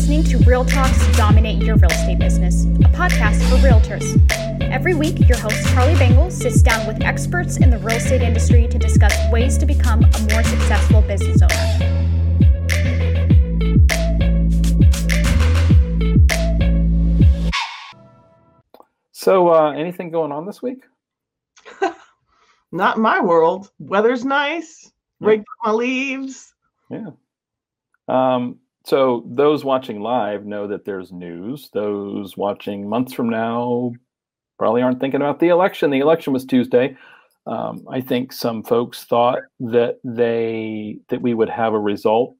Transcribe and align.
listening 0.00 0.24
to 0.24 0.38
Real 0.48 0.64
Talks 0.64 1.14
Dominate 1.14 1.62
Your 1.62 1.76
Real 1.76 1.90
Estate 1.90 2.18
Business, 2.18 2.64
a 2.64 2.88
podcast 2.88 3.46
for 3.50 3.56
realtors. 3.56 4.18
Every 4.72 4.94
week, 4.94 5.28
your 5.28 5.36
host 5.36 5.62
Carly 5.74 5.92
Bangle 5.96 6.30
sits 6.30 6.62
down 6.62 6.86
with 6.86 7.02
experts 7.02 7.58
in 7.58 7.68
the 7.68 7.76
real 7.76 7.98
estate 7.98 8.22
industry 8.22 8.66
to 8.68 8.78
discuss 8.78 9.14
ways 9.30 9.58
to 9.58 9.66
become 9.66 10.02
a 10.02 10.20
more 10.32 10.42
successful 10.42 11.02
business 11.02 11.42
owner. 11.42 11.52
So, 19.12 19.50
uh, 19.50 19.72
anything 19.72 20.10
going 20.10 20.32
on 20.32 20.46
this 20.46 20.62
week? 20.62 20.82
Not 22.72 22.96
my 22.96 23.20
world. 23.20 23.70
Weather's 23.78 24.24
nice. 24.24 24.90
Raked 25.20 25.44
my 25.62 25.72
leaves. 25.72 26.54
Yeah. 26.88 27.10
Um, 28.08 28.60
so 28.90 29.22
those 29.24 29.64
watching 29.64 30.00
live 30.00 30.44
know 30.44 30.66
that 30.66 30.84
there's 30.84 31.12
news. 31.12 31.70
Those 31.72 32.36
watching 32.36 32.88
months 32.88 33.12
from 33.12 33.30
now 33.30 33.92
probably 34.58 34.82
aren't 34.82 34.98
thinking 34.98 35.20
about 35.20 35.38
the 35.38 35.46
election. 35.46 35.92
The 35.92 36.00
election 36.00 36.32
was 36.32 36.44
Tuesday. 36.44 36.96
Um, 37.46 37.84
I 37.88 38.00
think 38.00 38.32
some 38.32 38.64
folks 38.64 39.04
thought 39.04 39.42
that 39.60 40.00
they 40.02 40.98
that 41.08 41.22
we 41.22 41.34
would 41.34 41.48
have 41.48 41.72
a 41.72 41.78
result 41.78 42.34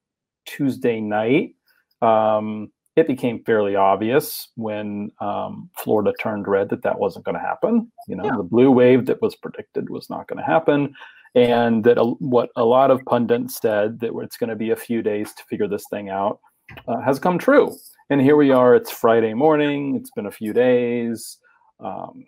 Tuesday 0.45 1.01
night. 1.01 1.55
Um, 2.03 2.73
it 2.97 3.07
became 3.07 3.45
fairly 3.45 3.77
obvious 3.77 4.49
when 4.57 5.13
um, 5.21 5.71
Florida 5.79 6.13
turned 6.21 6.49
red 6.49 6.69
that 6.71 6.83
that 6.83 6.99
wasn't 6.99 7.27
going 7.27 7.37
to 7.37 7.41
happen. 7.41 7.93
You 8.09 8.17
know, 8.17 8.25
yeah. 8.25 8.37
the 8.37 8.43
blue 8.43 8.73
wave 8.73 9.07
that 9.07 9.23
was 9.23 9.37
predicted 9.37 9.89
was 9.89 10.11
not 10.11 10.27
going 10.27 10.41
to 10.41 10.45
happen 10.45 10.95
and 11.35 11.85
that 11.85 11.99
a, 11.99 12.05
what 12.05 12.51
a 12.57 12.65
lot 12.65 12.91
of 12.91 13.05
pundits 13.05 13.59
said 13.61 14.01
that 14.01 14.13
it's 14.23 14.37
going 14.37 14.51
to 14.51 14.57
be 14.57 14.71
a 14.71 14.77
few 14.77 15.03
days 15.03 15.33
to 15.35 15.45
figure 15.45 15.69
this 15.69 15.85
thing 15.91 16.09
out 16.09 16.41
uh, 16.89 17.01
has 17.01 17.19
come 17.19 17.39
true. 17.39 17.77
And 18.11 18.21
here 18.21 18.37
we 18.37 18.51
are. 18.51 18.75
It's 18.75 18.91
Friday 18.91 19.35
morning. 19.35 19.97
It's 19.97 20.11
been 20.11 20.27
a 20.27 20.31
few 20.31 20.53
days. 20.53 21.39
Um, 21.79 22.25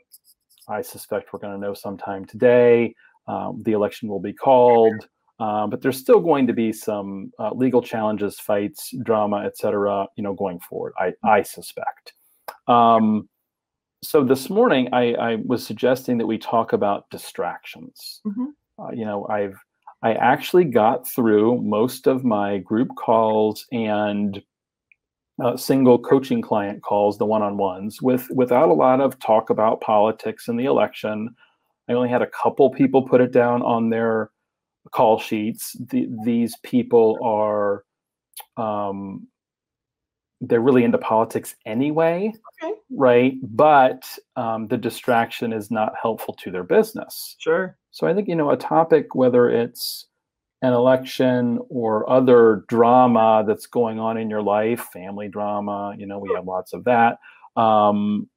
I 0.68 0.82
suspect 0.82 1.32
we're 1.32 1.40
going 1.40 1.60
to 1.60 1.66
know 1.66 1.74
sometime 1.74 2.24
today. 2.24 2.94
Um, 3.26 3.62
the 3.64 3.72
election 3.72 4.08
will 4.08 4.20
be 4.20 4.32
called, 4.32 5.08
um, 5.40 5.70
but 5.70 5.80
there's 5.80 5.98
still 5.98 6.20
going 6.20 6.46
to 6.46 6.52
be 6.52 6.72
some 6.72 7.32
uh, 7.38 7.50
legal 7.52 7.82
challenges, 7.82 8.38
fights, 8.38 8.92
drama, 9.02 9.38
etc. 9.38 10.06
You 10.16 10.22
know, 10.22 10.34
going 10.34 10.60
forward. 10.60 10.92
I 10.98 11.12
I 11.24 11.42
suspect. 11.42 12.14
Um, 12.68 13.28
so 14.04 14.24
this 14.24 14.50
morning, 14.50 14.88
I, 14.92 15.14
I, 15.14 15.36
was 15.44 15.64
suggesting 15.64 16.18
that 16.18 16.26
we 16.26 16.36
talk 16.36 16.72
about 16.72 17.08
distractions. 17.10 18.20
Mm-hmm 18.26 18.46
uh, 18.78 18.90
you 18.92 19.04
know, 19.04 19.26
I've 19.28 19.58
I 20.02 20.14
actually 20.14 20.64
got 20.64 21.08
through 21.08 21.62
most 21.62 22.06
of 22.08 22.24
my 22.24 22.58
group 22.58 22.88
calls 22.96 23.66
and 23.70 24.42
uh, 25.42 25.56
single 25.56 25.98
coaching 25.98 26.42
client 26.42 26.82
calls, 26.82 27.18
the 27.18 27.26
one-on-ones, 27.26 28.02
with 28.02 28.28
without 28.30 28.68
a 28.68 28.74
lot 28.74 29.00
of 29.00 29.18
talk 29.18 29.50
about 29.50 29.80
politics 29.80 30.48
and 30.48 30.58
the 30.58 30.64
election. 30.64 31.34
I 31.88 31.94
only 31.94 32.08
had 32.08 32.22
a 32.22 32.30
couple 32.30 32.70
people 32.70 33.02
put 33.02 33.20
it 33.20 33.32
down 33.32 33.62
on 33.62 33.90
their 33.90 34.30
call 34.92 35.18
sheets. 35.18 35.76
The, 35.90 36.08
these 36.24 36.56
people 36.62 37.18
are 37.22 37.84
um, 38.56 39.26
they're 40.42 40.60
really 40.60 40.82
into 40.82 40.98
politics 40.98 41.54
anyway, 41.64 42.32
okay. 42.62 42.74
right? 42.90 43.34
But 43.42 44.04
um, 44.34 44.66
the 44.66 44.76
distraction 44.76 45.52
is 45.52 45.70
not 45.70 45.94
helpful 46.00 46.34
to 46.34 46.50
their 46.50 46.64
business. 46.64 47.36
Sure. 47.38 47.78
So 47.92 48.08
I 48.08 48.14
think 48.14 48.28
you 48.28 48.34
know 48.34 48.50
a 48.50 48.56
topic, 48.56 49.14
whether 49.14 49.48
it's 49.48 50.06
an 50.60 50.72
election 50.72 51.60
or 51.68 52.08
other 52.10 52.64
drama 52.68 53.44
that's 53.46 53.66
going 53.66 54.00
on 54.00 54.16
in 54.16 54.28
your 54.28 54.42
life, 54.42 54.88
family 54.92 55.28
drama. 55.28 55.94
You 55.96 56.06
know, 56.06 56.18
we 56.18 56.32
have 56.34 56.46
lots 56.46 56.72
of 56.72 56.84
that. 56.84 57.18
Um, 57.56 58.28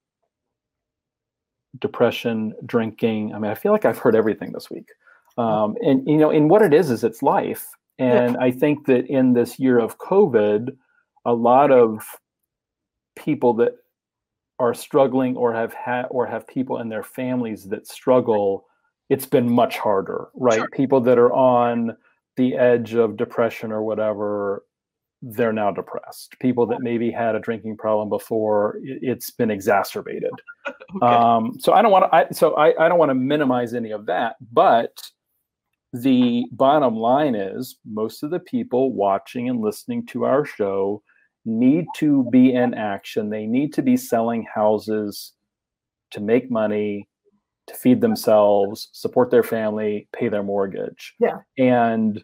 depression, 1.80 2.54
drinking. 2.66 3.34
I 3.34 3.40
mean, 3.40 3.52
I 3.52 3.56
feel 3.56 3.72
like 3.72 3.86
I've 3.86 3.98
heard 3.98 4.16
everything 4.16 4.52
this 4.54 4.70
week. 4.70 4.90
Um, 5.38 5.76
and 5.82 6.08
you 6.08 6.18
know, 6.18 6.30
in 6.30 6.50
what 6.50 6.62
it 6.62 6.74
is 6.74 6.92
is 6.92 7.04
it's 7.04 7.24
life. 7.24 7.68
And. 7.98 8.38
I 8.38 8.52
think 8.52 8.86
that 8.88 9.08
in 9.08 9.34
this 9.34 9.58
year 9.58 9.80
of 9.80 9.98
COVID 9.98 10.76
a 11.26 11.34
lot 11.34 11.72
of 11.72 12.06
people 13.16 13.54
that 13.56 13.74
are 14.60 14.74
struggling 14.74 15.36
or 15.36 15.54
have 15.54 15.74
had 15.74 16.06
or 16.10 16.26
have 16.26 16.48
people 16.48 16.80
in 16.80 16.90
their 16.90 17.04
families 17.04 17.66
that 17.66 17.88
struggle 17.88 18.66
it's 19.10 19.26
been 19.26 19.50
much 19.50 19.78
harder 19.78 20.30
right 20.36 20.58
sure. 20.58 20.70
people 20.70 21.02
that 21.02 21.18
are 21.18 21.34
on 21.34 21.96
the 22.38 22.56
edge 22.56 22.94
of 22.94 23.18
depression 23.18 23.72
or 23.72 23.84
whatever 23.84 24.64
they're 25.22 25.54
now 25.54 25.72
depressed 25.72 26.36
people 26.40 26.66
that 26.66 26.82
maybe 26.82 27.12
had 27.12 27.36
a 27.36 27.40
drinking 27.40 27.76
problem 27.76 28.10
before 28.10 28.80
it's 28.84 29.30
been 29.32 29.52
exacerbated 29.52 30.32
okay. 30.68 31.06
um, 31.06 31.58
so 31.60 31.74
i 31.74 31.82
don't 31.82 31.92
want 31.92 32.10
to 32.12 32.34
so 32.34 32.56
I, 32.56 32.86
I 32.86 32.88
don't 32.88 33.00
want 33.00 33.10
to 33.10 33.16
minimize 33.16 33.74
any 33.74 33.92
of 33.92 34.06
that 34.06 34.36
but 34.54 35.02
the 35.94 36.46
bottom 36.52 36.96
line 36.96 37.36
is 37.36 37.78
most 37.86 38.24
of 38.24 38.30
the 38.30 38.40
people 38.40 38.94
watching 38.94 39.50
and 39.50 39.62
listening 39.62 40.06
to 40.08 40.26
our 40.26 40.46
show 40.46 41.02
need 41.46 41.86
to 41.98 42.28
be 42.32 42.54
in 42.54 42.74
action. 42.74 43.30
They 43.30 43.46
need 43.46 43.74
to 43.74 43.82
be 43.82 43.98
selling 43.98 44.46
houses 44.54 45.34
to 46.12 46.20
make 46.20 46.50
money, 46.50 47.08
to 47.68 47.76
feed 47.76 48.02
themselves, 48.02 48.90
support 48.92 49.32
their 49.32 49.44
family, 49.44 50.08
pay 50.14 50.30
their 50.30 50.44
mortgage. 50.44 51.14
Yeah. 51.20 51.40
And 51.58 52.24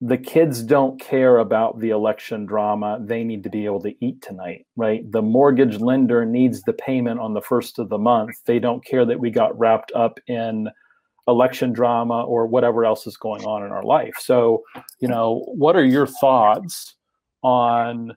the 0.00 0.18
kids 0.18 0.62
don't 0.62 1.00
care 1.00 1.38
about 1.38 1.78
the 1.78 1.90
election 1.90 2.44
drama. 2.44 2.98
They 3.00 3.22
need 3.22 3.44
to 3.44 3.50
be 3.50 3.64
able 3.64 3.80
to 3.82 3.94
eat 4.04 4.20
tonight, 4.20 4.66
right? 4.74 5.08
The 5.12 5.22
mortgage 5.22 5.78
lender 5.78 6.26
needs 6.26 6.62
the 6.62 6.72
payment 6.72 7.20
on 7.20 7.34
the 7.34 7.40
first 7.40 7.78
of 7.78 7.88
the 7.88 7.98
month. 7.98 8.34
They 8.44 8.58
don't 8.58 8.84
care 8.84 9.04
that 9.04 9.20
we 9.20 9.30
got 9.30 9.56
wrapped 9.56 9.92
up 9.94 10.18
in 10.26 10.68
election 11.28 11.72
drama 11.72 12.24
or 12.24 12.46
whatever 12.48 12.84
else 12.84 13.06
is 13.06 13.16
going 13.16 13.44
on 13.44 13.64
in 13.64 13.70
our 13.70 13.84
life. 13.84 14.14
So, 14.18 14.64
you 14.98 15.06
know, 15.06 15.44
what 15.54 15.76
are 15.76 15.84
your 15.84 16.08
thoughts 16.08 16.96
on 17.42 18.16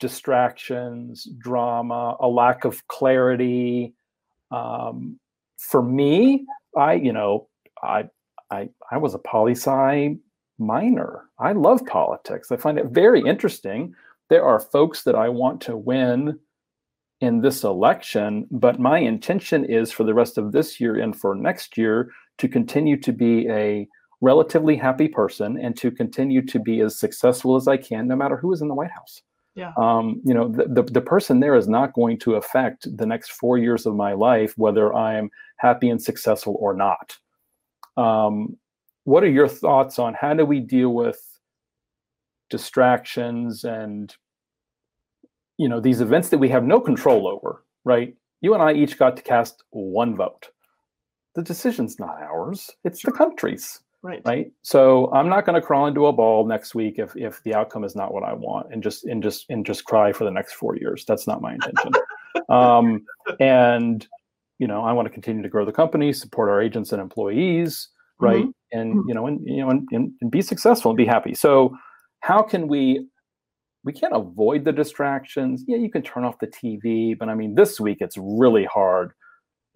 distractions, 0.00 1.26
drama, 1.38 2.16
a 2.20 2.28
lack 2.28 2.64
of 2.64 2.86
clarity. 2.88 3.94
Um, 4.50 5.18
for 5.58 5.82
me, 5.82 6.46
I, 6.76 6.94
you 6.94 7.12
know, 7.12 7.48
I, 7.82 8.08
I, 8.50 8.68
I 8.90 8.96
was 8.96 9.14
a 9.14 9.18
poli 9.18 9.52
sci 9.52 10.16
minor. 10.58 11.24
I 11.38 11.52
love 11.52 11.84
politics. 11.86 12.50
I 12.50 12.56
find 12.56 12.78
it 12.78 12.86
very 12.86 13.22
interesting. 13.22 13.94
There 14.28 14.44
are 14.44 14.60
folks 14.60 15.04
that 15.04 15.14
I 15.14 15.28
want 15.28 15.60
to 15.62 15.76
win 15.76 16.38
in 17.20 17.40
this 17.40 17.64
election, 17.64 18.46
but 18.50 18.78
my 18.78 18.98
intention 18.98 19.64
is 19.64 19.90
for 19.90 20.04
the 20.04 20.14
rest 20.14 20.38
of 20.38 20.52
this 20.52 20.80
year 20.80 20.96
and 21.00 21.18
for 21.18 21.34
next 21.34 21.76
year 21.76 22.10
to 22.38 22.48
continue 22.48 22.96
to 23.00 23.12
be 23.12 23.48
a 23.48 23.88
relatively 24.20 24.76
happy 24.76 25.08
person 25.08 25.58
and 25.58 25.76
to 25.78 25.90
continue 25.90 26.42
to 26.46 26.58
be 26.58 26.80
as 26.80 26.98
successful 26.98 27.56
as 27.56 27.68
I 27.68 27.76
can, 27.76 28.08
no 28.08 28.16
matter 28.16 28.36
who 28.36 28.52
is 28.52 28.60
in 28.60 28.68
the 28.68 28.74
White 28.74 28.90
House. 28.90 29.22
Yeah. 29.54 29.72
Um, 29.76 30.20
you 30.24 30.34
know, 30.34 30.48
the, 30.48 30.66
the, 30.68 30.82
the 30.82 31.00
person 31.00 31.40
there 31.40 31.56
is 31.56 31.68
not 31.68 31.92
going 31.92 32.18
to 32.20 32.34
affect 32.34 32.86
the 32.96 33.06
next 33.06 33.32
four 33.32 33.58
years 33.58 33.86
of 33.86 33.96
my 33.96 34.12
life, 34.12 34.54
whether 34.56 34.94
I'm 34.94 35.30
happy 35.56 35.90
and 35.90 36.00
successful 36.00 36.56
or 36.60 36.74
not. 36.74 37.16
Um, 37.96 38.56
what 39.08 39.24
are 39.24 39.30
your 39.30 39.48
thoughts 39.48 39.98
on 39.98 40.12
how 40.12 40.34
do 40.34 40.44
we 40.44 40.60
deal 40.60 40.90
with 40.90 41.18
distractions 42.50 43.64
and 43.64 44.14
you 45.56 45.66
know 45.66 45.80
these 45.80 46.02
events 46.02 46.28
that 46.28 46.36
we 46.36 46.48
have 46.50 46.62
no 46.62 46.78
control 46.78 47.26
over 47.26 47.64
right 47.84 48.14
you 48.42 48.52
and 48.52 48.62
i 48.62 48.72
each 48.72 48.98
got 48.98 49.16
to 49.16 49.22
cast 49.22 49.64
one 49.70 50.14
vote 50.14 50.48
the 51.34 51.42
decision's 51.42 51.98
not 51.98 52.20
ours 52.22 52.70
it's 52.84 53.02
the 53.02 53.10
country's 53.10 53.80
Right. 54.02 54.22
Right. 54.24 54.52
So 54.62 55.12
I'm 55.12 55.28
not 55.28 55.44
going 55.44 55.60
to 55.60 55.66
crawl 55.66 55.86
into 55.86 56.06
a 56.06 56.12
ball 56.12 56.46
next 56.46 56.74
week 56.74 56.98
if 56.98 57.16
if 57.16 57.42
the 57.42 57.54
outcome 57.54 57.82
is 57.82 57.96
not 57.96 58.14
what 58.14 58.22
I 58.22 58.32
want 58.32 58.72
and 58.72 58.82
just 58.82 59.04
and 59.04 59.22
just 59.22 59.46
and 59.48 59.66
just 59.66 59.84
cry 59.84 60.12
for 60.12 60.24
the 60.24 60.30
next 60.30 60.52
four 60.52 60.76
years. 60.76 61.04
That's 61.04 61.26
not 61.26 61.42
my 61.42 61.54
intention. 61.54 61.92
um, 62.48 63.04
and 63.40 64.06
you 64.58 64.68
know, 64.68 64.84
I 64.84 64.92
want 64.92 65.06
to 65.06 65.10
continue 65.10 65.42
to 65.42 65.48
grow 65.48 65.64
the 65.64 65.72
company, 65.72 66.12
support 66.12 66.48
our 66.48 66.62
agents 66.62 66.92
and 66.92 67.02
employees, 67.02 67.88
right? 68.20 68.44
Mm-hmm. 68.44 68.78
And 68.78 68.94
mm-hmm. 68.94 69.08
you 69.08 69.14
know, 69.14 69.26
and 69.26 69.40
you 69.44 69.56
know, 69.56 69.70
and, 69.70 69.88
and, 69.90 70.12
and 70.20 70.30
be 70.30 70.42
successful 70.42 70.92
and 70.92 70.96
be 70.96 71.06
happy. 71.06 71.34
So 71.34 71.76
how 72.20 72.42
can 72.42 72.68
we 72.68 73.04
we 73.84 73.92
can't 73.92 74.14
avoid 74.14 74.64
the 74.64 74.72
distractions. 74.72 75.64
Yeah, 75.66 75.78
you 75.78 75.90
can 75.90 76.02
turn 76.02 76.24
off 76.24 76.38
the 76.38 76.48
TV, 76.48 77.18
but 77.18 77.28
I 77.28 77.34
mean, 77.34 77.54
this 77.54 77.80
week 77.80 77.98
it's 78.00 78.16
really 78.18 78.64
hard 78.64 79.12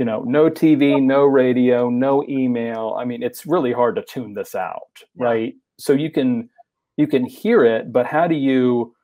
you 0.03 0.07
know 0.07 0.25
no 0.25 0.51
tv 0.51 1.01
no 1.01 1.25
radio 1.25 1.89
no 1.89 2.25
email. 2.29 2.97
I 2.99 3.05
mean 3.05 3.23
it's 3.23 3.47
really 3.47 3.73
hard 3.73 3.95
to 3.95 4.03
tune 4.03 4.35
this 4.35 4.57
out 4.57 5.01
right? 5.17 5.55
So 5.79 5.93
you 5.93 6.11
can 6.11 6.51
you 6.97 7.07
can 7.07 7.25
hear 7.25 7.65
it 7.65 7.93
but 7.93 8.05
how 8.05 8.27
do 8.27 8.35
you 8.35 8.97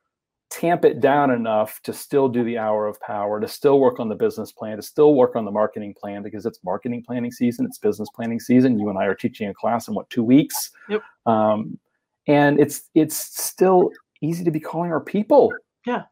tamp 0.49 0.83
it 0.83 0.99
down 0.99 1.31
enough 1.31 1.79
to 1.83 1.93
still 1.93 2.27
do 2.27 2.43
the 2.43 2.57
hour 2.57 2.85
of 2.85 2.99
power 2.99 3.39
to 3.39 3.47
still 3.47 3.79
work 3.79 3.97
on 3.97 4.09
the 4.09 4.15
business 4.15 4.51
plan 4.51 4.75
to 4.75 4.81
still 4.81 5.15
work 5.15 5.37
on 5.37 5.45
the 5.45 5.51
marketing 5.51 5.95
plan? 5.97 6.21
Because 6.21 6.45
it's 6.45 6.59
marketing 6.65 7.01
planning 7.07 7.31
season 7.31 7.65
it's 7.65 7.77
business 7.77 8.09
planning 8.13 8.41
season. 8.41 8.77
You 8.77 8.89
and 8.89 8.99
i 8.99 9.05
are 9.05 9.15
teaching 9.15 9.47
a 9.47 9.53
class 9.53 9.87
in 9.87 9.93
what 9.93 10.09
two 10.09 10.23
weeks? 10.23 10.71
Yep. 10.89 11.01
um, 11.25 11.79
and 12.27 12.59
it's 12.59 12.89
it's 12.93 13.15
still 13.15 13.89
easy 14.21 14.43
to 14.43 14.51
be 14.51 14.59
calling 14.59 14.91
our 14.91 14.99
people. 14.99 15.53
Yeah. 15.85 16.03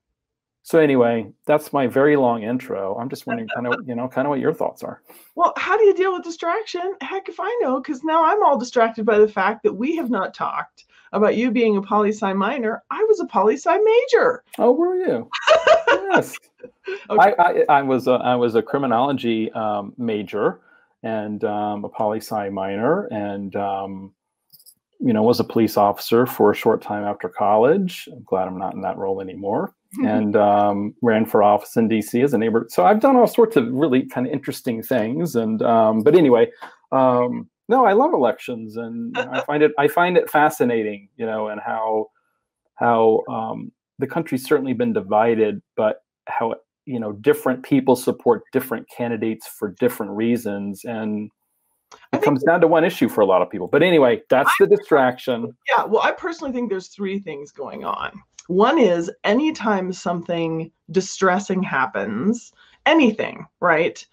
So 0.68 0.80
anyway, 0.80 1.32
that's 1.46 1.72
my 1.72 1.88
very 1.88 2.18
long 2.18 2.44
intro. 2.44 2.98
I'm 3.00 3.08
just 3.08 3.26
wondering, 3.26 3.48
kind 3.56 3.68
of, 3.68 3.80
you 3.88 3.96
know, 3.96 4.10
kind 4.10 4.28
of 4.28 4.32
what 4.32 4.42
your 4.42 4.54
thoughts 4.54 4.84
are. 4.84 5.02
Well, 5.36 5.54
how 5.56 5.78
do 5.78 5.86
you 5.86 5.94
deal 5.94 6.12
with 6.12 6.26
distraction? 6.26 6.94
Heck, 7.00 7.30
if 7.30 7.40
I 7.40 7.58
know, 7.62 7.80
because 7.80 8.04
now 8.04 8.26
I'm 8.26 8.44
all 8.44 8.58
distracted 8.58 9.06
by 9.06 9.18
the 9.18 9.30
fact 9.30 9.64
that 9.64 9.72
we 9.72 9.96
have 9.96 10.10
not 10.10 10.34
talked 10.34 10.84
about 11.14 11.38
you 11.38 11.52
being 11.52 11.78
a 11.78 11.82
poli 11.82 12.10
sci 12.10 12.34
minor. 12.34 12.84
I 12.92 13.02
was 13.08 13.22
a 13.22 13.26
poli 13.28 13.54
sci 13.54 13.78
major. 13.78 14.44
Oh, 14.58 14.74
were 14.74 14.98
you? 14.98 15.30
yes. 15.88 16.36
Okay. 17.10 17.34
I, 17.38 17.44
I, 17.44 17.66
I, 17.80 17.82
was 17.82 18.08
a, 18.08 18.14
I 18.14 18.36
was 18.36 18.56
a 18.56 18.62
criminology 18.62 19.52
um, 19.52 19.94
major 19.98 20.62
and 21.04 21.44
um, 21.44 21.84
a 21.84 21.90
poli 21.90 22.20
sci 22.20 22.50
minor, 22.50 23.06
and 23.08 23.56
um, 23.56 24.14
you 25.00 25.14
know 25.14 25.22
was 25.22 25.40
a 25.40 25.44
police 25.44 25.78
officer 25.78 26.26
for 26.26 26.52
a 26.52 26.56
short 26.56 26.82
time 26.82 27.04
after 27.04 27.30
college. 27.30 28.10
I'm 28.12 28.24
glad 28.24 28.48
I'm 28.48 28.58
not 28.58 28.74
in 28.74 28.82
that 28.82 28.98
role 28.98 29.22
anymore. 29.22 29.76
and 30.06 30.36
um, 30.36 30.94
ran 31.02 31.26
for 31.26 31.44
office 31.44 31.76
in 31.76 31.90
DC 31.90 32.24
as 32.24 32.34
a 32.34 32.38
neighbor. 32.38 32.68
So 32.70 32.86
I've 32.86 33.00
done 33.00 33.16
all 33.16 33.28
sorts 33.28 33.56
of 33.56 33.72
really 33.72 34.06
kind 34.06 34.28
of 34.28 34.34
interesting 34.34 34.84
things. 34.84 35.36
And 35.36 35.62
um, 35.62 36.02
but 36.04 36.16
anyway, 36.16 36.52
um, 36.92 37.50
no, 37.70 37.86
I 37.86 37.94
love 37.94 38.14
elections, 38.14 38.78
and 38.78 39.18
I 39.18 39.42
find 39.42 39.62
it 39.62 39.72
I 39.78 39.88
find 39.88 40.18
it 40.18 40.30
fascinating, 40.30 41.10
you 41.18 41.26
know, 41.26 41.50
and 41.50 41.60
how 41.60 42.08
how 42.76 43.24
um, 43.30 43.72
the 44.00 44.08
country's 44.08 44.46
certainly 44.46 44.74
been 44.74 44.94
divided, 44.94 45.62
but 45.76 46.02
how 46.28 46.56
you 46.86 47.00
know 47.00 47.14
different 47.14 47.64
people 47.64 47.96
support 47.96 48.44
different 48.54 48.88
candidates 48.90 49.48
for 49.48 49.76
different 49.80 50.14
reasons, 50.14 50.86
and 50.86 51.30
it 52.14 52.22
comes 52.22 52.44
down 52.44 52.62
to 52.62 52.68
one 52.68 52.84
issue 52.84 53.10
for 53.10 53.22
a 53.22 53.26
lot 53.26 53.42
of 53.42 53.50
people. 53.50 53.68
But 53.68 53.84
anyway, 53.84 54.22
that's 54.30 54.52
the 54.60 54.68
distraction. 54.68 55.54
Yeah, 55.70 55.84
well, 55.86 56.02
I 56.04 56.12
personally 56.12 56.54
think 56.54 56.70
there's 56.70 56.88
three 56.88 57.20
things 57.20 57.52
going 57.52 57.84
on. 57.84 58.12
One 58.48 58.80
is 58.80 59.12
anytime 59.24 59.92
something 59.94 60.72
distressing 60.92 61.62
happens, 61.62 62.54
anything, 62.86 63.46
right? 63.60 64.04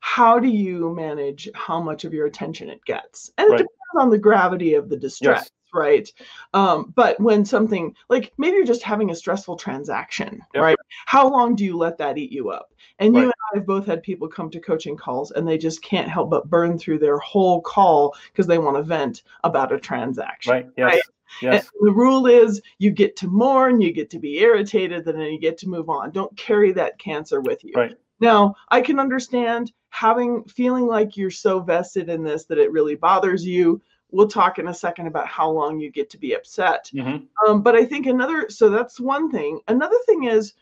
How 0.00 0.38
do 0.38 0.48
you 0.48 0.94
manage 0.94 1.48
how 1.54 1.80
much 1.80 2.04
of 2.04 2.12
your 2.12 2.26
attention 2.26 2.68
it 2.68 2.84
gets? 2.84 3.30
And 3.38 3.50
right. 3.50 3.60
it 3.60 3.64
depends 3.64 4.04
on 4.04 4.10
the 4.10 4.18
gravity 4.18 4.74
of 4.74 4.88
the 4.88 4.96
distress. 4.96 5.42
Yes 5.44 5.50
right? 5.74 6.10
Um, 6.54 6.92
but 6.96 7.18
when 7.20 7.44
something 7.44 7.94
like 8.08 8.32
maybe 8.38 8.56
you're 8.56 8.64
just 8.64 8.82
having 8.82 9.10
a 9.10 9.14
stressful 9.14 9.56
transaction, 9.56 10.40
yep. 10.54 10.62
right? 10.62 10.76
How 11.06 11.28
long 11.28 11.54
do 11.54 11.64
you 11.64 11.76
let 11.76 11.98
that 11.98 12.18
eat 12.18 12.32
you 12.32 12.50
up? 12.50 12.72
And 12.98 13.14
right. 13.14 13.20
you 13.20 13.26
and 13.26 13.34
I 13.52 13.58
have 13.58 13.66
both 13.66 13.86
had 13.86 14.02
people 14.02 14.28
come 14.28 14.50
to 14.50 14.60
coaching 14.60 14.96
calls 14.96 15.30
and 15.30 15.46
they 15.46 15.58
just 15.58 15.82
can't 15.82 16.08
help 16.08 16.30
but 16.30 16.50
burn 16.50 16.78
through 16.78 16.98
their 16.98 17.18
whole 17.18 17.60
call 17.60 18.14
because 18.32 18.46
they 18.46 18.58
want 18.58 18.76
to 18.76 18.82
vent 18.82 19.22
about 19.44 19.72
a 19.72 19.78
transaction. 19.78 20.52
Right. 20.52 20.66
Yes. 20.76 20.92
Right? 20.92 21.02
Yes. 21.42 21.68
And 21.78 21.88
the 21.88 21.92
rule 21.92 22.26
is 22.26 22.60
you 22.78 22.90
get 22.90 23.16
to 23.16 23.28
mourn, 23.28 23.80
you 23.80 23.92
get 23.92 24.10
to 24.10 24.18
be 24.18 24.38
irritated, 24.38 25.06
and 25.06 25.20
then 25.20 25.32
you 25.32 25.38
get 25.38 25.58
to 25.58 25.68
move 25.68 25.90
on. 25.90 26.10
Don't 26.10 26.34
carry 26.36 26.72
that 26.72 26.98
cancer 26.98 27.40
with 27.40 27.62
you. 27.64 27.72
Right. 27.76 27.96
Now, 28.20 28.54
I 28.70 28.80
can 28.80 28.98
understand 28.98 29.72
having 29.90 30.44
feeling 30.44 30.86
like 30.86 31.16
you're 31.16 31.30
so 31.30 31.60
vested 31.60 32.08
in 32.08 32.22
this 32.22 32.44
that 32.44 32.58
it 32.58 32.72
really 32.72 32.94
bothers 32.94 33.44
you 33.44 33.80
we'll 34.10 34.28
talk 34.28 34.58
in 34.58 34.68
a 34.68 34.74
second 34.74 35.06
about 35.06 35.26
how 35.26 35.50
long 35.50 35.78
you 35.78 35.90
get 35.90 36.10
to 36.10 36.18
be 36.18 36.34
upset. 36.34 36.90
Mm-hmm. 36.94 37.50
Um, 37.50 37.62
but 37.62 37.74
I 37.74 37.84
think 37.84 38.06
another, 38.06 38.48
so 38.48 38.70
that's 38.70 38.98
one 38.98 39.30
thing. 39.30 39.60
Another 39.68 39.98
thing 40.06 40.24
is, 40.24 40.54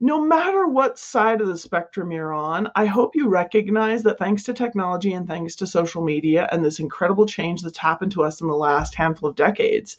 no 0.00 0.20
matter 0.20 0.68
what 0.68 0.98
side 0.98 1.40
of 1.40 1.48
the 1.48 1.58
spectrum 1.58 2.12
you're 2.12 2.32
on, 2.32 2.70
I 2.76 2.86
hope 2.86 3.16
you 3.16 3.28
recognize 3.28 4.02
that 4.04 4.18
thanks 4.18 4.44
to 4.44 4.54
technology 4.54 5.14
and 5.14 5.26
thanks 5.26 5.56
to 5.56 5.66
social 5.66 6.02
media 6.02 6.48
and 6.52 6.64
this 6.64 6.78
incredible 6.78 7.26
change 7.26 7.62
that's 7.62 7.78
happened 7.78 8.12
to 8.12 8.22
us 8.22 8.40
in 8.40 8.46
the 8.46 8.54
last 8.54 8.94
handful 8.94 9.28
of 9.28 9.34
decades, 9.34 9.96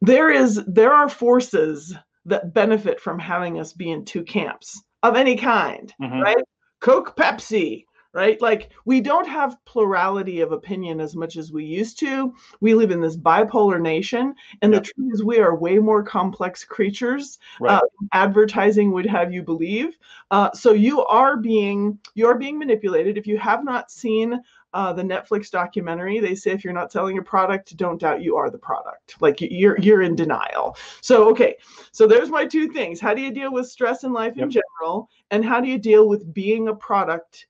there 0.00 0.30
is 0.30 0.62
there 0.66 0.92
are 0.92 1.08
forces 1.08 1.94
that 2.24 2.52
benefit 2.52 3.00
from 3.00 3.20
having 3.20 3.60
us 3.60 3.72
be 3.72 3.92
in 3.92 4.04
two 4.04 4.24
camps 4.24 4.82
of 5.04 5.14
any 5.14 5.36
kind, 5.36 5.94
mm-hmm. 6.02 6.20
right? 6.20 6.44
Coke, 6.80 7.16
Pepsi, 7.16 7.84
right? 8.16 8.40
Like 8.40 8.70
we 8.86 9.02
don't 9.02 9.28
have 9.28 9.62
plurality 9.66 10.40
of 10.40 10.50
opinion 10.50 11.00
as 11.00 11.14
much 11.14 11.36
as 11.36 11.52
we 11.52 11.66
used 11.66 11.98
to. 11.98 12.34
We 12.60 12.74
live 12.74 12.90
in 12.90 13.02
this 13.02 13.14
bipolar 13.16 13.78
nation, 13.78 14.34
and 14.62 14.72
the 14.72 14.80
truth 14.80 15.12
is, 15.12 15.22
we 15.22 15.38
are 15.38 15.54
way 15.54 15.78
more 15.78 16.02
complex 16.02 16.64
creatures. 16.64 17.38
Right. 17.60 17.74
Uh, 17.74 17.80
advertising 18.14 18.90
would 18.92 19.04
have 19.04 19.34
you 19.34 19.42
believe. 19.42 19.98
Uh, 20.30 20.50
so 20.52 20.72
you 20.72 21.04
are 21.04 21.36
being 21.36 21.98
you 22.14 22.26
are 22.26 22.38
being 22.38 22.58
manipulated. 22.58 23.18
If 23.18 23.26
you 23.26 23.36
have 23.36 23.62
not 23.62 23.90
seen 23.90 24.40
uh, 24.72 24.94
the 24.94 25.02
Netflix 25.02 25.50
documentary, 25.50 26.18
they 26.18 26.34
say 26.34 26.52
if 26.52 26.64
you're 26.64 26.72
not 26.72 26.92
selling 26.92 27.18
a 27.18 27.22
product, 27.22 27.76
don't 27.76 28.00
doubt 28.00 28.22
you 28.22 28.36
are 28.36 28.50
the 28.50 28.56
product. 28.58 29.20
Like 29.20 29.42
you're 29.42 29.78
you're 29.78 30.00
in 30.00 30.16
denial. 30.16 30.78
So 31.02 31.28
okay, 31.28 31.56
so 31.92 32.06
there's 32.06 32.30
my 32.30 32.46
two 32.46 32.68
things. 32.68 32.98
How 32.98 33.12
do 33.12 33.20
you 33.20 33.30
deal 33.30 33.52
with 33.52 33.68
stress 33.68 34.04
in 34.04 34.14
life 34.14 34.32
yep. 34.36 34.44
in 34.44 34.50
general, 34.52 35.10
and 35.30 35.44
how 35.44 35.60
do 35.60 35.68
you 35.68 35.78
deal 35.78 36.08
with 36.08 36.32
being 36.32 36.68
a 36.68 36.74
product 36.74 37.46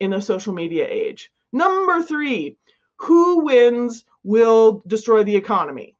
in 0.00 0.14
a 0.14 0.22
social 0.22 0.52
media 0.52 0.86
age. 0.88 1.30
Number 1.52 2.02
three, 2.02 2.56
who 2.96 3.44
wins 3.44 4.04
will 4.24 4.82
destroy 4.86 5.24
the 5.24 5.36
economy. 5.36 5.96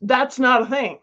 That's 0.00 0.38
not 0.38 0.62
a 0.62 0.66
thing. 0.66 0.98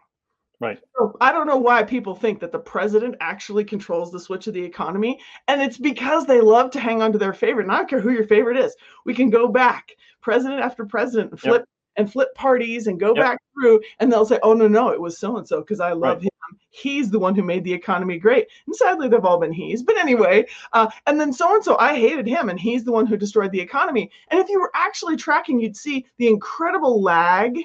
Right. 0.61 0.79
So 0.95 1.17
I 1.19 1.31
don't 1.31 1.47
know 1.47 1.57
why 1.57 1.81
people 1.81 2.13
think 2.13 2.39
that 2.39 2.51
the 2.51 2.59
president 2.59 3.15
actually 3.19 3.63
controls 3.63 4.11
the 4.11 4.19
switch 4.19 4.45
of 4.45 4.53
the 4.53 4.63
economy. 4.63 5.19
And 5.47 5.59
it's 5.59 5.79
because 5.79 6.27
they 6.27 6.39
love 6.39 6.69
to 6.71 6.79
hang 6.79 7.01
on 7.01 7.11
to 7.13 7.17
their 7.17 7.33
favorite. 7.33 7.63
And 7.63 7.71
I 7.71 7.77
don't 7.77 7.89
care 7.89 7.99
who 7.99 8.11
your 8.11 8.27
favorite 8.27 8.57
is. 8.57 8.75
We 9.03 9.15
can 9.15 9.31
go 9.31 9.47
back, 9.47 9.95
president 10.21 10.61
after 10.61 10.85
president, 10.85 11.31
and 11.31 11.39
flip 11.39 11.61
yep. 11.61 11.67
and 11.97 12.11
flip 12.11 12.29
parties 12.35 12.85
and 12.85 12.99
go 12.99 13.15
yep. 13.15 13.25
back 13.25 13.39
through, 13.55 13.81
and 13.99 14.11
they'll 14.11 14.25
say, 14.25 14.37
Oh 14.43 14.53
no, 14.53 14.67
no, 14.67 14.89
it 14.89 15.01
was 15.01 15.17
so 15.17 15.37
and 15.37 15.47
so 15.47 15.61
because 15.61 15.79
I 15.79 15.93
love 15.93 16.17
right. 16.17 16.25
him 16.25 16.30
he's 16.71 17.09
the 17.11 17.19
one 17.19 17.35
who 17.35 17.43
made 17.43 17.63
the 17.63 17.73
economy 17.73 18.17
great. 18.17 18.47
And 18.65 18.75
sadly, 18.75 19.07
they've 19.07 19.23
all 19.23 19.39
been 19.39 19.53
he's. 19.53 19.83
But 19.83 19.97
anyway, 19.97 20.47
uh, 20.73 20.87
and 21.05 21.19
then 21.19 21.31
so 21.31 21.53
and 21.53 21.63
so, 21.63 21.77
I 21.77 21.95
hated 21.95 22.27
him, 22.27 22.49
and 22.49 22.59
he's 22.59 22.83
the 22.83 22.91
one 22.91 23.05
who 23.05 23.17
destroyed 23.17 23.51
the 23.51 23.61
economy. 23.61 24.09
And 24.29 24.39
if 24.39 24.49
you 24.49 24.59
were 24.59 24.71
actually 24.73 25.17
tracking, 25.17 25.59
you'd 25.59 25.77
see 25.77 26.05
the 26.17 26.27
incredible 26.27 27.01
lag 27.01 27.59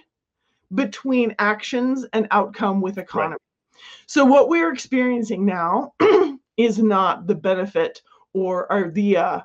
between 0.75 1.35
actions 1.39 2.05
and 2.13 2.27
outcome 2.33 2.81
with 2.81 2.99
economy. 2.99 3.33
Right. 3.33 3.83
So 4.07 4.25
what 4.25 4.49
we're 4.49 4.73
experiencing 4.73 5.47
now 5.47 5.93
is 6.57 6.79
not 6.79 7.27
the 7.27 7.35
benefit 7.35 8.03
or, 8.33 8.71
or 8.71 8.91
the 8.91 9.17
uh, 9.17 9.41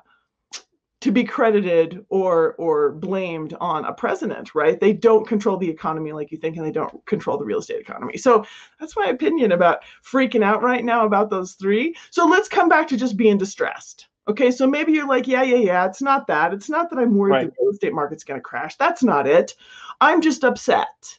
to 1.02 1.12
be 1.12 1.24
credited 1.24 2.04
or 2.08 2.54
or 2.54 2.92
blamed 2.92 3.54
on 3.60 3.84
a 3.84 3.92
president 3.92 4.54
right? 4.54 4.80
They 4.80 4.92
don't 4.92 5.26
control 5.26 5.56
the 5.56 5.68
economy 5.68 6.12
like 6.12 6.30
you 6.30 6.38
think 6.38 6.56
and 6.56 6.64
they 6.64 6.72
don't 6.72 7.04
control 7.06 7.36
the 7.36 7.44
real 7.44 7.58
estate 7.58 7.80
economy. 7.80 8.16
So 8.16 8.44
that's 8.78 8.96
my 8.96 9.06
opinion 9.06 9.52
about 9.52 9.80
freaking 10.04 10.44
out 10.44 10.62
right 10.62 10.84
now 10.84 11.04
about 11.04 11.28
those 11.28 11.52
three. 11.52 11.94
So 12.10 12.26
let's 12.26 12.48
come 12.48 12.68
back 12.68 12.88
to 12.88 12.96
just 12.96 13.16
being 13.16 13.36
distressed 13.36 14.08
okay? 14.28 14.52
So 14.52 14.66
maybe 14.66 14.92
you're 14.92 15.08
like 15.08 15.26
yeah 15.26 15.42
yeah 15.42 15.56
yeah 15.56 15.86
it's 15.86 16.02
not 16.02 16.26
that 16.28 16.54
it's 16.54 16.68
not 16.68 16.90
that 16.90 16.98
i'm 16.98 17.16
worried 17.16 17.32
right. 17.32 17.46
the 17.46 17.56
real 17.60 17.72
estate 17.72 17.92
market's 17.92 18.24
going 18.24 18.38
to 18.38 18.42
crash. 18.42 18.76
That's 18.76 19.02
not 19.02 19.26
it. 19.26 19.54
I'm 20.00 20.20
just 20.20 20.44
upset. 20.44 21.18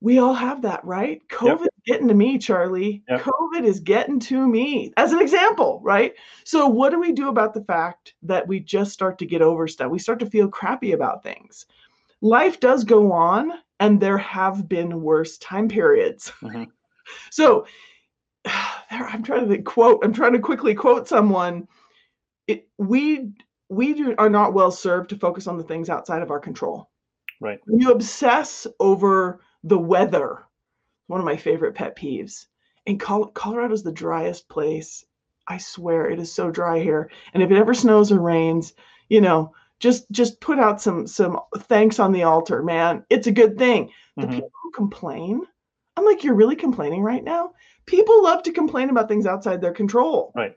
We 0.00 0.18
all 0.18 0.34
have 0.34 0.62
that, 0.62 0.84
right? 0.84 1.20
COVID 1.28 1.60
yep. 1.64 1.72
Getting 1.88 2.08
to 2.08 2.14
me, 2.14 2.38
Charlie. 2.38 3.02
Yep. 3.08 3.22
COVID 3.22 3.64
is 3.64 3.80
getting 3.80 4.20
to 4.20 4.46
me, 4.46 4.92
as 4.96 5.12
an 5.12 5.20
example, 5.20 5.80
right? 5.82 6.14
So, 6.44 6.66
what 6.66 6.90
do 6.90 7.00
we 7.00 7.12
do 7.12 7.28
about 7.28 7.54
the 7.54 7.64
fact 7.64 8.14
that 8.22 8.46
we 8.46 8.60
just 8.60 8.92
start 8.92 9.18
to 9.18 9.26
get 9.26 9.42
over 9.42 9.66
stuff? 9.66 9.90
We 9.90 9.98
start 9.98 10.18
to 10.20 10.30
feel 10.30 10.48
crappy 10.48 10.92
about 10.92 11.22
things. 11.22 11.66
Life 12.20 12.60
does 12.60 12.84
go 12.84 13.10
on, 13.10 13.52
and 13.80 14.00
there 14.00 14.18
have 14.18 14.68
been 14.68 15.02
worse 15.02 15.38
time 15.38 15.68
periods. 15.68 16.32
Mm-hmm. 16.42 16.64
So, 17.30 17.66
there, 18.44 19.06
I'm 19.08 19.22
trying 19.22 19.48
to 19.48 19.62
quote. 19.62 20.04
I'm 20.04 20.12
trying 20.12 20.34
to 20.34 20.38
quickly 20.38 20.74
quote 20.74 21.08
someone. 21.08 21.66
It, 22.46 22.68
we 22.76 23.32
we 23.70 23.94
do, 23.94 24.14
are 24.18 24.30
not 24.30 24.52
well 24.52 24.70
served 24.70 25.10
to 25.10 25.16
focus 25.16 25.46
on 25.46 25.56
the 25.56 25.64
things 25.64 25.88
outside 25.88 26.22
of 26.22 26.30
our 26.30 26.40
control. 26.40 26.90
Right. 27.40 27.60
When 27.66 27.80
you 27.80 27.92
obsess 27.92 28.66
over 28.78 29.40
the 29.64 29.78
weather, 29.78 30.47
one 31.08 31.20
of 31.20 31.26
my 31.26 31.36
favorite 31.36 31.74
pet 31.74 31.96
peeves. 31.96 32.46
And 32.86 33.00
Col- 33.00 33.26
Colorado's 33.28 33.82
the 33.82 33.92
driest 33.92 34.48
place. 34.48 35.04
I 35.46 35.58
swear 35.58 36.08
it 36.08 36.20
is 36.20 36.32
so 36.32 36.50
dry 36.50 36.78
here. 36.78 37.10
And 37.34 37.42
if 37.42 37.50
it 37.50 37.56
ever 37.56 37.74
snows 37.74 38.12
or 38.12 38.20
rains, 38.20 38.74
you 39.08 39.20
know, 39.20 39.52
just 39.80 40.10
just 40.10 40.40
put 40.40 40.58
out 40.58 40.80
some 40.80 41.06
some 41.06 41.40
thanks 41.56 41.98
on 41.98 42.12
the 42.12 42.24
altar, 42.24 42.62
man. 42.62 43.04
It's 43.10 43.26
a 43.26 43.32
good 43.32 43.58
thing. 43.58 43.90
The 44.16 44.22
mm-hmm. 44.22 44.34
people 44.34 44.50
who 44.62 44.70
complain, 44.72 45.42
I'm 45.96 46.04
like, 46.04 46.24
you're 46.24 46.34
really 46.34 46.56
complaining 46.56 47.02
right 47.02 47.22
now? 47.22 47.52
People 47.86 48.22
love 48.22 48.42
to 48.44 48.52
complain 48.52 48.90
about 48.90 49.08
things 49.08 49.26
outside 49.26 49.60
their 49.60 49.72
control. 49.72 50.32
Right. 50.34 50.56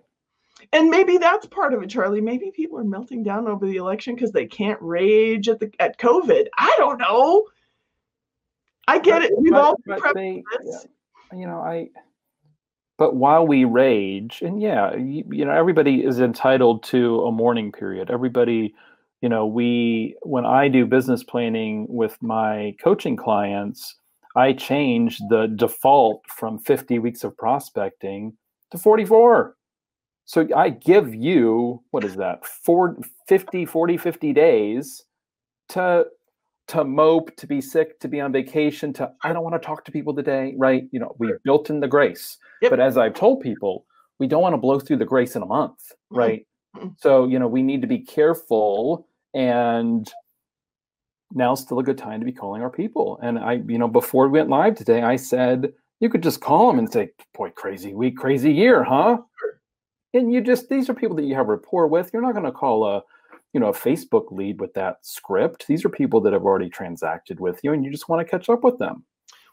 And 0.74 0.90
maybe 0.90 1.18
that's 1.18 1.46
part 1.48 1.74
of 1.74 1.82
it, 1.82 1.90
Charlie. 1.90 2.22
Maybe 2.22 2.52
people 2.52 2.80
are 2.80 2.84
melting 2.84 3.24
down 3.24 3.48
over 3.48 3.66
the 3.66 3.78
election 3.78 4.16
because 4.16 4.32
they 4.32 4.46
can't 4.46 4.82
rage 4.82 5.48
at 5.50 5.60
the 5.60 5.72
at 5.80 5.98
COVID. 5.98 6.48
I 6.58 6.76
don't 6.78 6.98
know. 6.98 7.48
I 8.92 9.00
get 9.00 9.22
it. 9.22 9.32
We've 9.38 9.54
but, 9.54 9.62
all 9.62 9.76
but 9.86 10.02
they, 10.14 10.44
you 11.34 11.48
know, 11.48 11.60
I. 11.60 11.90
But 12.98 13.16
while 13.16 13.48
we 13.48 13.64
rage, 13.64 14.42
and 14.42 14.62
yeah, 14.62 14.96
you, 14.96 15.24
you 15.32 15.46
know, 15.46 15.54
everybody 15.54 16.04
is 16.04 16.20
entitled 16.20 16.84
to 16.84 17.22
a 17.24 17.32
mourning 17.32 17.72
period. 17.72 18.12
Everybody, 18.12 18.76
you 19.22 19.30
know, 19.30 19.46
we 19.46 20.16
when 20.24 20.46
I 20.46 20.68
do 20.68 20.86
business 20.86 21.24
planning 21.24 21.88
with 21.90 22.18
my 22.22 22.76
coaching 22.84 23.16
clients, 23.16 23.96
I 24.36 24.52
change 24.54 25.20
the 25.30 25.48
default 25.56 26.24
from 26.28 26.60
50 26.60 27.00
weeks 27.00 27.24
of 27.24 27.38
prospecting 27.38 28.34
to 28.72 28.78
44. 28.78 29.56
So 30.26 30.48
I 30.56 30.70
give 30.70 31.16
you, 31.16 31.82
what 31.92 32.04
is 32.04 32.16
that, 32.18 32.46
four, 32.46 32.98
50, 33.28 33.66
40, 33.66 33.98
50 33.98 34.34
days 34.34 35.04
to 35.70 36.06
to 36.72 36.86
mope, 36.86 37.36
to 37.36 37.46
be 37.46 37.60
sick, 37.60 38.00
to 38.00 38.08
be 38.08 38.22
on 38.22 38.32
vacation, 38.32 38.94
to 38.94 39.12
I 39.24 39.34
don't 39.34 39.44
want 39.44 39.62
to 39.62 39.66
talk 39.66 39.84
to 39.84 39.92
people 39.92 40.16
today, 40.16 40.56
right? 40.58 40.88
You 40.92 41.02
know, 41.02 41.14
we 41.20 41.34
built 41.44 41.70
in 41.70 41.82
the 41.82 41.88
grace. 41.88 42.38
Yep. 42.62 42.70
But 42.72 42.80
as 42.80 42.98
I've 42.98 43.14
told 43.14 43.42
people, 43.42 43.86
we 44.20 44.28
don't 44.28 44.42
want 44.42 44.54
to 44.54 44.58
blow 44.58 44.80
through 44.80 44.98
the 44.98 45.06
grace 45.06 45.36
in 45.36 45.42
a 45.42 45.46
month, 45.46 45.92
right? 46.10 46.48
Mm-hmm. 46.78 46.90
So, 46.98 47.28
you 47.28 47.40
know, 47.40 47.48
we 47.48 47.62
need 47.62 47.82
to 47.82 47.88
be 47.88 48.00
careful 48.00 49.06
and 49.34 50.10
now's 51.34 51.60
still 51.60 51.80
a 51.80 51.84
good 51.84 51.98
time 51.98 52.22
to 52.22 52.26
be 52.26 52.32
calling 52.32 52.62
our 52.62 52.70
people. 52.70 53.20
And 53.22 53.38
I, 53.38 53.62
you 53.68 53.78
know, 53.78 53.90
before 53.90 54.30
we 54.30 54.40
went 54.40 54.50
live 54.50 54.76
today, 54.76 55.02
I 55.02 55.18
said 55.18 55.74
you 56.00 56.08
could 56.08 56.24
just 56.24 56.40
call 56.40 56.68
them 56.68 56.80
and 56.80 56.90
say, 56.90 57.10
"Boy, 57.34 57.50
crazy 57.50 57.94
week, 57.94 58.16
crazy 58.16 58.54
year, 58.54 58.82
huh?" 58.82 59.18
And 60.14 60.32
you 60.32 60.40
just 60.40 60.70
these 60.70 60.90
are 60.90 60.94
people 60.94 61.18
that 61.18 61.26
you 61.26 61.36
have 61.36 61.48
rapport 61.48 61.88
with. 61.88 62.12
You're 62.14 62.22
not 62.22 62.34
going 62.34 62.46
to 62.46 62.52
call 62.52 62.86
a 62.86 63.04
you 63.54 63.60
know 63.60 63.68
a 63.68 63.74
facebook 63.74 64.32
lead 64.32 64.60
with 64.60 64.74
that 64.74 64.98
script. 65.02 65.68
These 65.68 65.86
are 65.86 65.90
people 65.90 66.22
that 66.22 66.34
have 66.34 66.44
already 66.44 66.70
transacted 66.70 67.40
with 67.40 67.60
you 67.64 67.74
and 67.74 67.84
you 67.84 67.92
just 67.92 68.10
want 68.10 68.26
to 68.26 68.30
catch 68.30 68.50
up 68.50 68.64
with 68.64 68.78
them. 68.78 69.04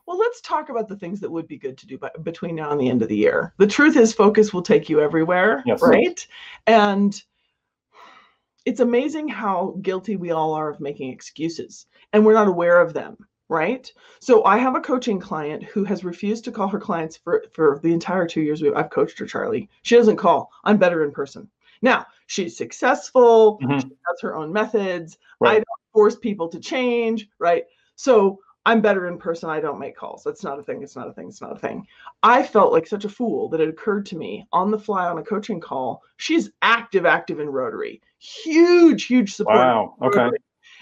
Well 0.07 0.19
let's 0.19 0.41
talk 0.41 0.69
about 0.69 0.89
the 0.89 0.97
things 0.97 1.21
that 1.21 1.31
would 1.31 1.49
be 1.49 1.59
good 1.59 1.77
to 1.79 1.87
do 1.87 1.99
by, 1.99 2.11
between 2.23 2.55
now 2.55 2.71
and 2.71 2.81
the 2.81 2.89
end 2.89 3.03
of 3.03 3.09
the 3.09 3.17
year. 3.17 3.55
The 3.59 3.67
truth 3.67 3.97
is 3.97 4.13
focus 4.13 4.53
will 4.53 4.63
take 4.63 4.89
you 4.89 5.01
everywhere 5.01 5.63
yes. 5.67 5.81
right? 5.83 6.27
And 6.67 7.21
it's 8.65 8.81
amazing 8.81 9.29
how 9.29 9.77
guilty 9.83 10.17
we 10.17 10.31
all 10.31 10.53
are 10.53 10.71
of 10.71 10.81
making 10.81 11.11
excuses 11.11 11.87
and 12.13 12.25
we're 12.25 12.35
not 12.35 12.49
aware 12.49 12.81
of 12.81 12.93
them 12.93 13.17
right? 13.51 13.91
So 14.21 14.45
i 14.45 14.59
have 14.59 14.77
a 14.77 14.81
coaching 14.81 15.19
client 15.19 15.63
who 15.65 15.83
has 15.85 16.05
refused 16.05 16.45
to 16.45 16.53
call 16.53 16.69
her 16.69 16.79
clients 16.79 17.17
for 17.17 17.45
for 17.53 17.81
the 17.83 17.93
entire 17.93 18.27
two 18.27 18.43
years 18.43 18.61
we, 18.63 18.73
i've 18.75 18.91
coached 18.91 19.19
her 19.19 19.27
charlie. 19.27 19.69
She 19.83 19.97
doesn't 19.97 20.17
call. 20.17 20.51
I'm 20.65 20.77
better 20.77 21.05
in 21.05 21.13
person 21.13 21.49
now, 21.83 22.07
she's 22.27 22.57
successful, 22.57 23.59
mm-hmm. 23.63 23.79
she 23.79 23.87
has 23.87 24.21
her 24.23 24.37
own 24.37 24.53
methods. 24.53 25.19
Right. 25.41 25.53
I 25.53 25.55
don't 25.57 25.93
force 25.93 26.17
people 26.17 26.49
to 26.49 26.59
change, 26.59 27.29
right? 27.39 27.65
So 27.95 28.41
I'm 28.67 28.81
better 28.83 29.09
in 29.09 29.19
person. 29.19 29.49
I 29.49 29.61
don't 29.61 29.79
make 29.79 29.97
calls. 29.97 30.23
That's 30.23 30.45
not 30.45 30.59
a 30.59 30.63
thing. 30.63 30.83
It's 30.83 30.95
not 30.95 31.09
a 31.09 31.13
thing. 31.13 31.29
It's 31.29 31.41
not 31.41 31.57
a 31.57 31.59
thing. 31.59 31.87
I 32.23 32.43
felt 32.43 32.73
like 32.73 32.87
such 32.87 33.07
a 33.07 33.09
fool 33.09 33.49
that 33.49 33.61
it 33.61 33.69
occurred 33.69 34.05
to 34.07 34.17
me 34.17 34.47
on 34.53 34.71
the 34.71 34.79
fly 34.79 35.07
on 35.07 35.19
a 35.19 35.23
coaching 35.23 35.59
call. 35.61 36.03
She's 36.19 36.51
active, 36.61 37.07
active 37.07 37.41
in 37.41 37.49
Rotary. 37.49 38.03
Huge, 38.19 39.05
huge 39.05 39.35
support. 39.35 39.57
Wow. 39.57 39.95
Okay. 40.03 40.29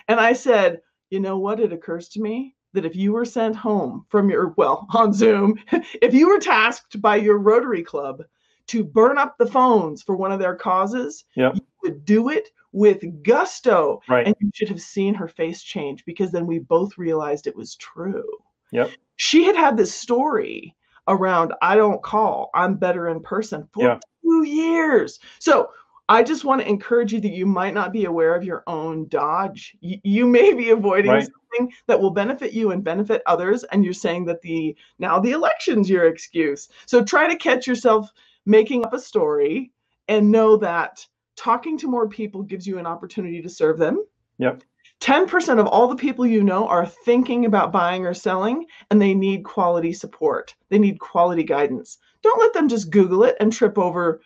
And 0.09 0.19
I 0.19 0.33
said, 0.33 0.81
you 1.11 1.21
know 1.21 1.39
what? 1.39 1.61
It 1.61 1.73
occurs 1.73 2.09
to 2.11 2.21
me 2.21 2.57
that 2.73 2.85
if 2.85 2.97
you 2.97 3.13
were 3.13 3.25
sent 3.25 3.55
home 3.55 4.05
from 4.09 4.31
your, 4.31 4.49
well, 4.57 4.87
on 4.95 5.13
Zoom, 5.13 5.59
if 6.03 6.13
you 6.13 6.29
were 6.29 6.41
tasked 6.41 7.01
by 7.01 7.17
your 7.17 7.39
Rotary 7.39 7.83
Club 7.83 8.25
to 8.69 8.85
burn 8.85 9.19
up 9.19 9.37
the 9.39 9.47
phones 9.47 10.03
for 10.03 10.17
one 10.17 10.33
of 10.33 10.39
their 10.39 10.55
causes, 10.55 11.25
yep. 11.35 11.55
you 11.55 11.63
would 11.83 12.05
do 12.05 12.29
it 12.31 12.49
with 12.73 13.03
gusto. 13.23 14.01
Right. 14.09 14.27
And 14.27 14.37
you 14.41 14.51
should 14.55 14.69
have 14.69 14.81
seen 14.81 15.15
her 15.15 15.29
face 15.29 15.63
change 15.63 16.05
because 16.05 16.31
then 16.31 16.47
we 16.47 16.59
both 16.59 16.99
realized 16.99 17.47
it 17.47 17.57
was 17.57 17.77
true. 17.77 18.29
Yep. 18.73 18.91
She 19.17 19.45
had 19.45 19.57
had 19.57 19.77
this 19.77 19.95
story 19.95 20.75
around 21.09 21.55
I 21.63 21.77
don't 21.77 22.03
call, 22.03 22.51
I'm 22.55 22.75
better 22.75 23.09
in 23.09 23.21
person 23.23 23.69
for 23.73 23.85
yeah. 23.85 23.99
two 24.23 24.45
years. 24.47 25.21
So 25.39 25.71
I 26.09 26.23
just 26.23 26.45
want 26.45 26.61
to 26.61 26.69
encourage 26.69 27.13
you 27.13 27.21
that 27.21 27.33
you 27.33 27.47
might 27.47 27.75
not 27.75 27.93
be 27.93 28.05
aware 28.05 28.35
of 28.35 28.45
your 28.45 28.63
own 28.67 29.09
dodge. 29.09 29.77
You, 29.81 29.99
you 30.05 30.27
may 30.27 30.53
be 30.53 30.71
avoiding 30.71 31.11
right. 31.11 31.29
something 31.53 31.73
that 31.89 32.01
will 32.01 32.11
benefit 32.11 32.53
you 32.53 32.71
and 32.71 32.85
benefit 32.85 33.23
others. 33.27 33.65
And 33.65 33.85
you're 33.85 33.93
saying 33.95 34.25
that 34.27 34.41
the 34.43 34.77
now 34.99 35.19
the 35.19 35.33
election's 35.33 35.91
your 35.91 36.07
excuse. 36.07 36.69
So 36.87 37.03
try 37.03 37.27
to 37.29 37.37
catch 37.37 37.67
yourself 37.67 38.13
making 38.47 38.85
up 38.85 38.95
a 38.95 39.01
story 39.01 39.73
and 40.09 40.31
know 40.31 40.57
that 40.57 41.05
talking 41.37 41.77
to 41.79 41.89
more 41.89 42.09
people 42.09 42.43
gives 42.43 42.67
you 42.67 42.79
an 42.79 42.87
opportunity 42.87 43.43
to 43.43 43.49
serve 43.49 43.79
them. 43.79 44.05
Yep. 44.39 44.63
10% 45.01 45.61
of 45.61 45.67
all 45.67 45.89
the 45.89 45.97
people 45.97 46.25
you 46.25 46.43
know 46.43 46.67
are 46.67 46.87
thinking 46.87 47.45
about 47.45 47.73
buying 47.73 48.07
or 48.07 48.15
selling 48.15 48.65
and 48.91 49.03
they 49.03 49.13
need 49.13 49.45
quality 49.45 49.93
support. 49.93 50.55
They 50.71 50.79
need 50.79 50.99
quality 50.99 51.43
guidance. 51.43 51.99
Don't 52.23 52.41
let 52.41 52.55
them 52.55 52.69
just 52.69 52.91
Google 52.91 53.25
it 53.25 53.37
and 53.41 53.53
trip 53.53 53.79
over 53.79 54.21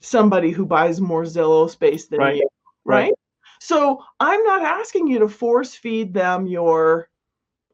somebody 0.00 0.50
who 0.50 0.66
buys 0.66 1.00
more 1.00 1.22
Zillow 1.22 1.70
space 1.70 2.06
than 2.06 2.20
right. 2.20 2.36
you. 2.36 2.48
Right? 2.84 3.04
right? 3.04 3.12
So 3.60 4.02
I'm 4.20 4.42
not 4.42 4.62
asking 4.62 5.06
you 5.06 5.20
to 5.20 5.28
force 5.28 5.74
feed 5.74 6.12
them 6.12 6.46
your 6.46 7.08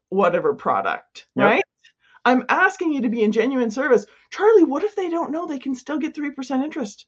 whatever 0.09 0.53
product, 0.53 1.25
yep. 1.35 1.45
right? 1.45 1.63
I'm 2.25 2.45
asking 2.49 2.93
you 2.93 3.01
to 3.01 3.09
be 3.09 3.23
in 3.23 3.31
genuine 3.31 3.71
service. 3.71 4.05
Charlie, 4.29 4.63
what 4.63 4.83
if 4.83 4.95
they 4.95 5.09
don't 5.09 5.31
know 5.31 5.45
they 5.45 5.59
can 5.59 5.75
still 5.75 5.97
get 5.97 6.15
3% 6.15 6.63
interest? 6.63 7.07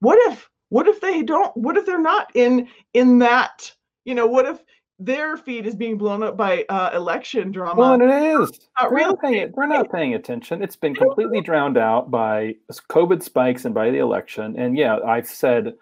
What 0.00 0.18
if 0.30 0.48
what 0.68 0.88
if 0.88 1.00
they 1.00 1.22
don't 1.22 1.56
what 1.56 1.76
if 1.76 1.86
they're 1.86 2.00
not 2.00 2.30
in 2.34 2.68
in 2.92 3.18
that, 3.20 3.72
you 4.04 4.14
know, 4.14 4.26
what 4.26 4.46
if 4.46 4.62
their 4.98 5.36
feed 5.36 5.66
is 5.66 5.74
being 5.74 5.98
blown 5.98 6.22
up 6.22 6.36
by 6.36 6.64
uh, 6.68 6.90
election 6.94 7.52
drama. 7.52 7.78
Well, 7.78 7.94
and 7.94 8.02
it 8.02 8.40
is. 8.40 8.68
Not 8.80 8.90
we're, 8.90 9.00
not 9.00 9.20
paying, 9.20 9.52
we're 9.52 9.66
not 9.66 9.92
paying 9.92 10.14
attention. 10.14 10.62
It's 10.62 10.76
been 10.76 10.94
completely 10.94 11.42
drowned 11.42 11.76
out 11.76 12.10
by 12.10 12.54
COVID 12.90 13.22
spikes 13.22 13.66
and 13.66 13.74
by 13.74 13.90
the 13.90 13.98
election. 13.98 14.58
And 14.58 14.76
yeah, 14.76 14.98
I've 15.06 15.26
said, 15.26 15.74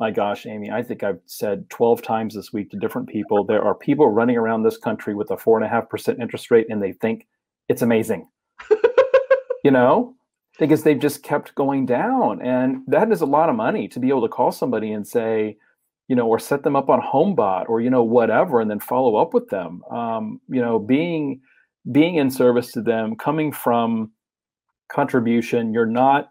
my 0.00 0.10
gosh, 0.10 0.46
Amy, 0.46 0.70
I 0.70 0.82
think 0.82 1.02
I've 1.02 1.20
said 1.26 1.68
12 1.68 2.00
times 2.00 2.34
this 2.34 2.52
week 2.52 2.70
to 2.70 2.78
different 2.78 3.08
people 3.08 3.44
there 3.44 3.62
are 3.62 3.74
people 3.74 4.08
running 4.08 4.36
around 4.36 4.62
this 4.62 4.78
country 4.78 5.14
with 5.14 5.30
a 5.30 5.36
four 5.36 5.58
and 5.58 5.66
a 5.66 5.68
half 5.68 5.88
percent 5.90 6.20
interest 6.20 6.50
rate 6.50 6.66
and 6.70 6.82
they 6.82 6.92
think 6.92 7.26
it's 7.68 7.82
amazing. 7.82 8.28
you 9.64 9.70
know, 9.70 10.14
because 10.58 10.82
they've 10.82 10.98
just 10.98 11.22
kept 11.22 11.54
going 11.54 11.86
down. 11.86 12.40
And 12.42 12.82
that 12.86 13.10
is 13.10 13.20
a 13.20 13.26
lot 13.26 13.48
of 13.48 13.56
money 13.56 13.88
to 13.88 14.00
be 14.00 14.08
able 14.08 14.22
to 14.22 14.28
call 14.28 14.52
somebody 14.52 14.92
and 14.92 15.06
say, 15.06 15.56
you 16.08 16.16
know, 16.16 16.26
or 16.26 16.38
set 16.38 16.62
them 16.62 16.76
up 16.76 16.90
on 16.90 17.00
HomeBot 17.00 17.68
or, 17.68 17.80
you 17.80 17.90
know, 17.90 18.02
whatever, 18.02 18.60
and 18.60 18.70
then 18.70 18.80
follow 18.80 19.16
up 19.16 19.32
with 19.32 19.48
them. 19.48 19.82
Um, 19.90 20.40
you 20.48 20.60
know, 20.60 20.78
being 20.78 21.40
being 21.90 22.16
in 22.16 22.30
service 22.30 22.70
to 22.72 22.82
them, 22.82 23.16
coming 23.16 23.50
from 23.50 24.12
contribution, 24.88 25.72
you're 25.72 25.86
not 25.86 26.28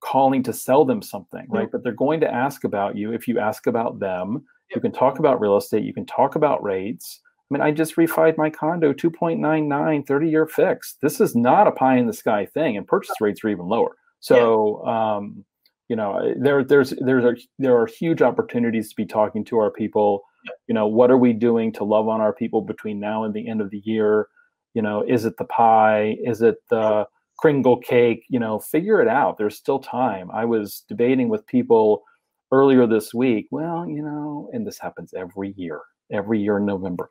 calling 0.00 0.42
to 0.42 0.52
sell 0.52 0.84
them 0.84 1.02
something, 1.02 1.46
right? 1.48 1.70
But 1.70 1.84
they're 1.84 1.92
going 1.92 2.20
to 2.20 2.32
ask 2.32 2.64
about 2.64 2.96
you. 2.96 3.12
If 3.12 3.28
you 3.28 3.38
ask 3.38 3.66
about 3.66 4.00
them, 4.00 4.44
you 4.74 4.80
can 4.80 4.92
talk 4.92 5.18
about 5.18 5.40
real 5.40 5.56
estate, 5.56 5.84
you 5.84 5.94
can 5.94 6.06
talk 6.06 6.34
about 6.34 6.62
rates. 6.62 7.20
I 7.50 7.54
mean, 7.54 7.62
I 7.62 7.72
just 7.72 7.96
refied 7.96 8.36
my 8.36 8.48
condo 8.48 8.92
2.99 8.92 10.06
30 10.06 10.28
year 10.28 10.46
fix. 10.46 10.96
This 11.02 11.20
is 11.20 11.34
not 11.34 11.66
a 11.66 11.72
pie 11.72 11.96
in 11.96 12.06
the 12.06 12.12
sky 12.12 12.46
thing, 12.46 12.76
and 12.76 12.86
purchase 12.86 13.14
rates 13.20 13.42
are 13.42 13.48
even 13.48 13.66
lower. 13.66 13.96
So, 14.20 14.82
yeah. 14.84 15.16
um, 15.16 15.44
you 15.88 15.96
know, 15.96 16.32
there 16.38 16.62
there's 16.62 16.94
there's 17.00 17.24
a, 17.24 17.34
there 17.58 17.76
are 17.76 17.86
huge 17.86 18.22
opportunities 18.22 18.90
to 18.90 18.96
be 18.96 19.06
talking 19.06 19.44
to 19.46 19.58
our 19.58 19.70
people. 19.70 20.22
You 20.68 20.74
know, 20.74 20.86
what 20.86 21.10
are 21.10 21.16
we 21.16 21.32
doing 21.32 21.72
to 21.72 21.84
love 21.84 22.08
on 22.08 22.20
our 22.20 22.32
people 22.32 22.62
between 22.62 23.00
now 23.00 23.24
and 23.24 23.34
the 23.34 23.48
end 23.48 23.60
of 23.60 23.70
the 23.70 23.82
year? 23.84 24.28
You 24.74 24.82
know, 24.82 25.02
is 25.06 25.24
it 25.24 25.36
the 25.36 25.44
pie? 25.44 26.18
Is 26.22 26.42
it 26.42 26.56
the 26.70 27.08
Kringle 27.40 27.78
cake? 27.78 28.24
You 28.28 28.38
know, 28.38 28.60
figure 28.60 29.02
it 29.02 29.08
out. 29.08 29.38
There's 29.38 29.56
still 29.56 29.80
time. 29.80 30.30
I 30.30 30.44
was 30.44 30.84
debating 30.88 31.28
with 31.28 31.44
people 31.48 32.04
earlier 32.52 32.86
this 32.86 33.12
week. 33.12 33.48
Well, 33.50 33.88
you 33.88 34.02
know, 34.02 34.48
and 34.52 34.64
this 34.64 34.78
happens 34.78 35.12
every 35.14 35.52
year, 35.56 35.80
every 36.12 36.40
year 36.40 36.58
in 36.58 36.66
November 36.66 37.10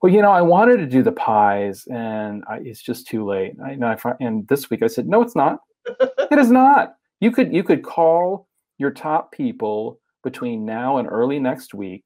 well, 0.00 0.12
you 0.12 0.22
know, 0.22 0.30
I 0.30 0.42
wanted 0.42 0.76
to 0.78 0.86
do 0.86 1.02
the 1.02 1.12
pies, 1.12 1.84
and 1.90 2.44
I, 2.48 2.58
it's 2.62 2.82
just 2.82 3.06
too 3.06 3.26
late. 3.26 3.54
I, 3.64 3.72
and, 3.72 3.84
I, 3.84 3.96
and 4.20 4.46
this 4.48 4.70
week 4.70 4.82
I 4.82 4.86
said, 4.86 5.08
no, 5.08 5.22
it's 5.22 5.34
not. 5.34 5.58
it 5.88 6.38
is 6.38 6.50
not. 6.50 6.94
You 7.20 7.32
could 7.32 7.52
you 7.52 7.64
could 7.64 7.82
call 7.82 8.48
your 8.78 8.92
top 8.92 9.32
people 9.32 9.98
between 10.22 10.64
now 10.64 10.98
and 10.98 11.08
early 11.10 11.40
next 11.40 11.74
week, 11.74 12.04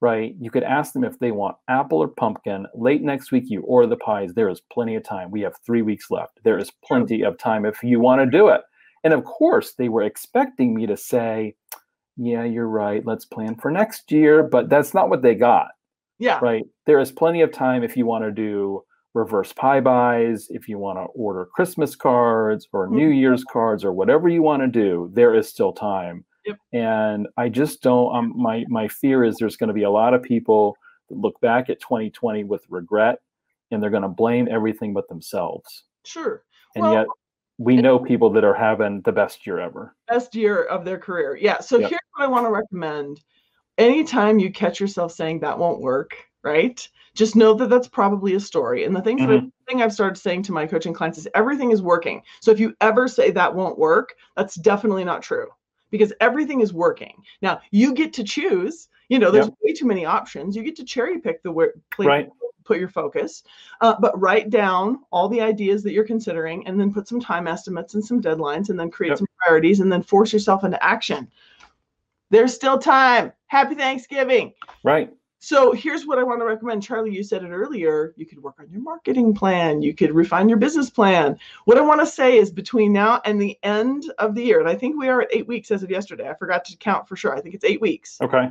right? 0.00 0.34
You 0.40 0.50
could 0.50 0.62
ask 0.62 0.92
them 0.92 1.04
if 1.04 1.18
they 1.18 1.32
want 1.32 1.56
apple 1.68 1.98
or 1.98 2.08
pumpkin. 2.08 2.66
Late 2.74 3.02
next 3.02 3.30
week, 3.30 3.44
you 3.48 3.60
order 3.62 3.88
the 3.88 3.96
pies. 3.96 4.32
There 4.32 4.48
is 4.48 4.62
plenty 4.72 4.94
of 4.94 5.04
time. 5.04 5.30
We 5.30 5.42
have 5.42 5.56
three 5.66 5.82
weeks 5.82 6.10
left. 6.10 6.40
There 6.44 6.58
is 6.58 6.70
plenty 6.84 7.22
of 7.22 7.36
time 7.36 7.66
if 7.66 7.82
you 7.82 8.00
want 8.00 8.20
to 8.22 8.38
do 8.38 8.48
it. 8.48 8.62
And 9.04 9.12
of 9.12 9.24
course, 9.24 9.74
they 9.74 9.88
were 9.88 10.02
expecting 10.02 10.74
me 10.74 10.86
to 10.86 10.96
say, 10.96 11.54
yeah, 12.16 12.44
you're 12.44 12.68
right. 12.68 13.04
Let's 13.04 13.24
plan 13.24 13.54
for 13.56 13.70
next 13.70 14.10
year. 14.10 14.42
But 14.42 14.68
that's 14.70 14.94
not 14.94 15.08
what 15.08 15.22
they 15.22 15.34
got. 15.34 15.68
Yeah. 16.18 16.38
Right. 16.42 16.64
There 16.86 16.98
is 16.98 17.12
plenty 17.12 17.42
of 17.42 17.52
time 17.52 17.82
if 17.82 17.96
you 17.96 18.06
want 18.06 18.24
to 18.24 18.30
do 18.30 18.82
reverse 19.14 19.52
pie 19.52 19.80
buys, 19.80 20.48
if 20.50 20.68
you 20.68 20.78
want 20.78 20.98
to 20.98 21.04
order 21.14 21.46
Christmas 21.46 21.96
cards 21.96 22.68
or 22.72 22.88
New 22.88 23.08
mm-hmm. 23.08 23.18
Year's 23.18 23.44
cards 23.44 23.84
or 23.84 23.92
whatever 23.92 24.28
you 24.28 24.42
want 24.42 24.62
to 24.62 24.68
do, 24.68 25.10
there 25.12 25.34
is 25.34 25.48
still 25.48 25.72
time. 25.72 26.24
Yep. 26.46 26.56
And 26.72 27.28
I 27.36 27.48
just 27.48 27.82
don't 27.82 28.14
um, 28.14 28.32
my 28.36 28.64
my 28.68 28.88
fear 28.88 29.24
is 29.24 29.36
there's 29.36 29.56
going 29.56 29.68
to 29.68 29.74
be 29.74 29.82
a 29.82 29.90
lot 29.90 30.14
of 30.14 30.22
people 30.22 30.76
that 31.08 31.18
look 31.18 31.40
back 31.40 31.68
at 31.68 31.80
2020 31.80 32.44
with 32.44 32.62
regret 32.68 33.18
and 33.70 33.82
they're 33.82 33.90
going 33.90 34.02
to 34.02 34.08
blame 34.08 34.48
everything 34.50 34.94
but 34.94 35.08
themselves. 35.08 35.84
Sure. 36.04 36.44
And 36.74 36.84
well, 36.84 36.92
yet 36.94 37.06
we 37.58 37.76
know 37.76 37.98
people 37.98 38.30
that 38.30 38.44
are 38.44 38.54
having 38.54 39.02
the 39.02 39.12
best 39.12 39.46
year 39.46 39.58
ever. 39.58 39.94
Best 40.08 40.34
year 40.34 40.64
of 40.64 40.84
their 40.84 40.98
career. 40.98 41.36
Yeah. 41.36 41.60
So 41.60 41.78
yep. 41.78 41.90
here's 41.90 42.00
what 42.14 42.24
I 42.24 42.28
want 42.28 42.46
to 42.46 42.50
recommend 42.50 43.20
anytime 43.78 44.38
you 44.38 44.50
catch 44.50 44.80
yourself 44.80 45.12
saying 45.12 45.40
that 45.40 45.58
won't 45.58 45.80
work, 45.80 46.16
right? 46.42 46.86
Just 47.14 47.36
know 47.36 47.54
that 47.54 47.70
that's 47.70 47.88
probably 47.88 48.34
a 48.34 48.40
story. 48.40 48.84
And 48.84 48.94
the 48.94 49.00
thing, 49.00 49.18
Mhm. 49.18 49.26
the 49.26 49.52
thing 49.66 49.82
I've 49.82 49.92
started 49.92 50.16
saying 50.20 50.42
to 50.44 50.52
my 50.52 50.66
coaching 50.66 50.92
clients 50.92 51.18
is 51.18 51.28
everything 51.34 51.70
is 51.70 51.82
working. 51.82 52.22
So 52.40 52.50
if 52.50 52.60
you 52.60 52.74
ever 52.80 53.08
say 53.08 53.30
that 53.30 53.54
won't 53.54 53.78
work, 53.78 54.14
that's 54.36 54.56
definitely 54.56 55.04
not 55.04 55.22
true 55.22 55.46
because 55.90 56.12
everything 56.20 56.60
is 56.60 56.72
working. 56.72 57.22
Now 57.40 57.60
you 57.70 57.94
get 57.94 58.12
to 58.14 58.24
choose. 58.24 58.88
You 59.08 59.18
know, 59.18 59.30
there's 59.30 59.46
Yep. 59.46 59.54
way 59.64 59.72
too 59.72 59.86
many 59.86 60.04
options. 60.04 60.54
You 60.54 60.62
get 60.62 60.76
to 60.76 60.84
cherry 60.84 61.18
pick 61.18 61.42
the 61.42 61.50
where 61.50 61.72
place 61.90 62.06
Right. 62.08 62.28
put 62.64 62.78
your 62.78 62.88
focus, 62.88 63.42
uh, 63.80 63.94
but 63.98 64.20
write 64.20 64.50
down 64.50 64.98
all 65.10 65.26
the 65.30 65.40
ideas 65.40 65.82
that 65.82 65.92
you're 65.92 66.04
considering, 66.04 66.66
and 66.66 66.78
then 66.78 66.92
put 66.92 67.08
some 67.08 67.18
time 67.18 67.46
estimates 67.48 67.94
and 67.94 68.04
some 68.04 68.20
deadlines, 68.20 68.68
and 68.68 68.78
then 68.78 68.90
create 68.90 69.10
Yep. 69.10 69.18
some 69.18 69.26
priorities, 69.38 69.80
and 69.80 69.90
then 69.90 70.02
force 70.02 70.34
yourself 70.34 70.64
into 70.64 70.82
action. 70.84 71.26
There's 72.30 72.54
still 72.54 72.78
time. 72.78 73.32
Happy 73.46 73.74
Thanksgiving. 73.74 74.52
Right. 74.84 75.10
So 75.40 75.72
here's 75.72 76.04
what 76.04 76.18
I 76.18 76.24
want 76.24 76.40
to 76.40 76.44
recommend. 76.44 76.82
Charlie, 76.82 77.14
you 77.14 77.22
said 77.22 77.44
it 77.44 77.50
earlier. 77.50 78.12
You 78.16 78.26
could 78.26 78.42
work 78.42 78.56
on 78.58 78.68
your 78.70 78.80
marketing 78.80 79.34
plan. 79.34 79.82
You 79.82 79.94
could 79.94 80.12
refine 80.12 80.48
your 80.48 80.58
business 80.58 80.90
plan. 80.90 81.38
What 81.64 81.78
I 81.78 81.80
want 81.80 82.00
to 82.00 82.06
say 82.06 82.38
is 82.38 82.50
between 82.50 82.92
now 82.92 83.20
and 83.24 83.40
the 83.40 83.56
end 83.62 84.12
of 84.18 84.34
the 84.34 84.42
year, 84.42 84.58
and 84.58 84.68
I 84.68 84.74
think 84.74 84.98
we 84.98 85.08
are 85.08 85.22
at 85.22 85.28
eight 85.32 85.46
weeks 85.46 85.70
as 85.70 85.84
of 85.84 85.90
yesterday. 85.90 86.28
I 86.28 86.34
forgot 86.34 86.64
to 86.66 86.76
count 86.76 87.08
for 87.08 87.14
sure. 87.14 87.36
I 87.36 87.40
think 87.40 87.54
it's 87.54 87.64
eight 87.64 87.80
weeks. 87.80 88.18
Okay. 88.20 88.50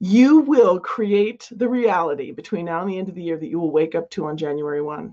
You 0.00 0.40
will 0.40 0.78
create 0.78 1.48
the 1.50 1.68
reality 1.68 2.30
between 2.30 2.66
now 2.66 2.80
and 2.80 2.88
the 2.88 2.98
end 2.98 3.08
of 3.08 3.16
the 3.16 3.22
year 3.22 3.36
that 3.36 3.48
you 3.48 3.58
will 3.58 3.72
wake 3.72 3.96
up 3.96 4.08
to 4.10 4.26
on 4.26 4.36
January 4.36 4.80
1. 4.80 5.12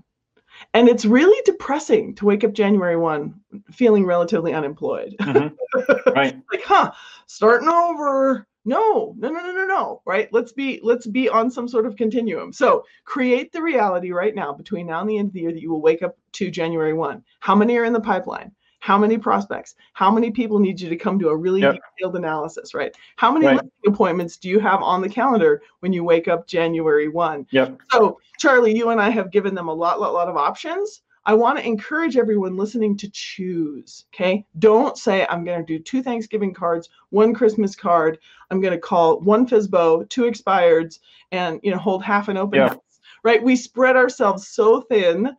And 0.74 0.88
it's 0.88 1.04
really 1.04 1.40
depressing 1.44 2.14
to 2.16 2.26
wake 2.26 2.44
up 2.44 2.52
January 2.52 2.96
1 2.96 3.34
feeling 3.72 4.04
relatively 4.04 4.52
unemployed. 4.52 5.14
Mhm. 5.20 5.54
Right. 6.14 6.36
like, 6.52 6.62
huh, 6.64 6.92
starting 7.26 7.68
over. 7.68 8.46
No, 8.64 9.14
no, 9.18 9.28
no, 9.30 9.40
no, 9.40 9.52
no, 9.52 9.66
no. 9.66 10.02
Right? 10.06 10.28
Let's 10.32 10.52
be 10.52 10.80
let's 10.82 11.06
be 11.06 11.28
on 11.28 11.50
some 11.50 11.68
sort 11.68 11.86
of 11.86 11.94
continuum. 11.96 12.52
So 12.52 12.84
create 13.04 13.52
the 13.52 13.62
reality 13.62 14.10
right 14.10 14.34
now 14.34 14.52
between 14.52 14.86
now 14.86 15.00
and 15.00 15.08
the 15.08 15.18
end 15.18 15.28
of 15.28 15.34
the 15.34 15.40
year 15.40 15.52
that 15.52 15.60
you 15.62 15.70
will 15.70 15.82
wake 15.82 16.02
up 16.02 16.16
to 16.32 16.50
January 16.50 16.92
1. 16.92 17.22
How 17.40 17.54
many 17.54 17.76
are 17.76 17.84
in 17.84 17.92
the 17.92 18.00
pipeline? 18.00 18.50
How 18.86 18.96
many 18.96 19.18
prospects? 19.18 19.74
How 19.94 20.12
many 20.12 20.30
people 20.30 20.60
need 20.60 20.80
you 20.80 20.88
to 20.88 20.94
come 20.94 21.18
to 21.18 21.30
a 21.30 21.36
really 21.36 21.60
Yep. 21.60 21.80
detailed 21.98 22.14
analysis, 22.14 22.72
right? 22.72 22.96
How 23.16 23.32
many 23.32 23.44
Right. 23.44 23.56
listing 23.56 23.92
appointments 23.92 24.36
do 24.36 24.48
you 24.48 24.60
have 24.60 24.80
on 24.80 25.00
the 25.00 25.08
calendar 25.08 25.60
when 25.80 25.92
you 25.92 26.04
wake 26.04 26.28
up 26.28 26.46
January 26.46 27.08
1? 27.08 27.48
Yep. 27.50 27.80
So, 27.90 28.20
Charlie, 28.38 28.76
you 28.76 28.90
and 28.90 29.00
I 29.00 29.10
have 29.10 29.32
given 29.32 29.56
them 29.56 29.66
a 29.66 29.74
lot, 29.74 30.00
lot, 30.00 30.12
lot 30.14 30.28
of 30.28 30.36
options. 30.36 31.02
I 31.24 31.34
want 31.34 31.58
to 31.58 31.66
encourage 31.66 32.16
everyone 32.16 32.56
listening 32.56 32.96
to 32.98 33.10
choose. 33.10 34.04
Okay. 34.14 34.46
Don't 34.60 34.96
say, 34.96 35.26
I'm 35.28 35.42
going 35.44 35.58
to 35.58 35.66
do 35.66 35.82
two 35.82 36.00
Thanksgiving 36.00 36.54
cards, 36.54 36.88
one 37.10 37.34
Christmas 37.34 37.74
card. 37.74 38.20
I'm 38.52 38.60
going 38.60 38.72
to 38.72 38.78
call 38.78 39.18
one 39.18 39.48
FSBO, 39.48 40.08
two 40.08 40.30
expireds, 40.30 41.00
and, 41.32 41.58
you 41.64 41.72
know, 41.72 41.78
hold 41.78 42.04
half 42.04 42.28
an 42.28 42.36
open 42.36 42.60
Yeah. 42.60 42.68
house. 42.68 43.00
Right. 43.24 43.42
We 43.42 43.56
spread 43.56 43.96
ourselves 43.96 44.46
so 44.46 44.82
thin. 44.82 45.36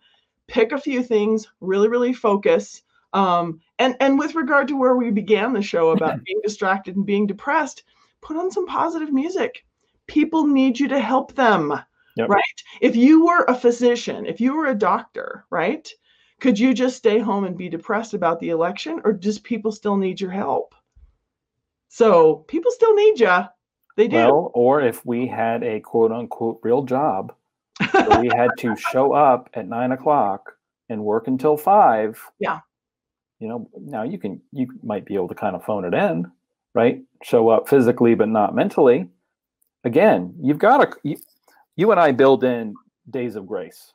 Pick 0.48 0.74
a 0.74 0.78
few 0.78 1.02
things, 1.02 1.48
really, 1.62 1.88
really 1.88 2.12
focus. 2.12 2.84
Um, 3.18 3.60
and, 3.80 3.96
and 4.00 4.20
with 4.20 4.36
regard 4.36 4.68
to 4.68 4.78
where 4.78 4.96
we 4.96 5.12
began 5.12 5.54
the 5.54 5.62
show 5.62 5.90
about 5.90 6.24
being 6.26 6.40
distracted 6.44 6.96
and 6.96 7.06
being 7.06 7.28
depressed, 7.28 7.84
put 8.22 8.38
on 8.38 8.52
some 8.52 8.66
positive 8.68 9.12
music. 9.12 9.66
People 10.08 10.48
need 10.48 10.80
you 10.80 10.88
to 10.88 11.00
help 11.00 11.36
them 11.36 11.74
Yep. 12.18 12.30
right? 12.30 12.64
If 12.82 12.96
you 12.96 13.26
were 13.26 13.46
a 13.48 13.54
physician, 13.54 14.26
if 14.26 14.42
you 14.42 14.56
were 14.56 14.68
a 14.68 14.76
doctor, 14.76 15.46
right? 15.52 15.88
Could 16.40 16.58
you 16.58 16.74
just 16.74 16.98
stay 16.98 17.20
home 17.20 17.44
and 17.44 17.56
be 17.56 17.70
depressed 17.70 18.16
about 18.16 18.40
the 18.40 18.50
election, 18.50 19.02
or 19.04 19.14
does 19.14 19.38
people 19.40 19.72
still 19.72 19.98
need 19.98 20.20
your 20.20 20.32
help? 20.32 20.74
So 21.90 22.38
people 22.48 22.72
still 22.72 22.96
need 22.96 23.20
you. 23.20 23.40
They 23.96 24.08
do. 24.08 24.16
Well, 24.16 24.52
or 24.56 24.82
if 24.82 25.06
we 25.06 25.28
had 25.28 25.64
a 25.64 25.80
quote 25.80 26.12
unquote 26.12 26.60
real 26.64 26.84
job, 26.84 27.34
where 27.92 28.20
we 28.20 28.30
had 28.36 28.50
to 28.60 28.76
show 28.92 29.14
up 29.14 29.50
at 29.54 29.68
nine 29.68 29.92
o'clock 29.92 30.54
and 30.90 31.04
work 31.04 31.28
until 31.28 31.56
five. 31.56 32.20
Yeah. 32.40 32.60
You 33.40 33.48
know, 33.48 33.70
now 33.80 34.04
you 34.04 34.18
can 34.18 34.42
you 34.52 34.68
might 34.84 35.06
be 35.06 35.16
able 35.16 35.28
to 35.28 35.36
kind 35.36 35.56
of 35.56 35.64
phone 35.64 35.86
it 35.86 35.94
in, 35.94 36.32
right? 36.74 37.02
Show 37.24 37.50
up 37.50 37.70
physically 37.70 38.16
but 38.16 38.30
not 38.30 38.56
mentally. 38.56 39.08
Again, 39.84 40.34
you've 40.42 40.58
got 40.60 40.78
to 40.78 40.98
you, 41.04 41.18
you 41.76 41.92
and 41.92 42.00
I 42.00 42.12
build 42.12 42.44
in 42.44 42.74
days 43.10 43.36
of 43.36 43.46
grace. 43.48 43.94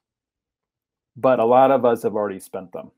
But 1.16 1.40
a 1.40 1.44
lot 1.44 1.70
of 1.70 1.84
us 1.84 2.02
have 2.04 2.14
already 2.14 2.40
spent 2.40 2.72
them. 2.72 2.90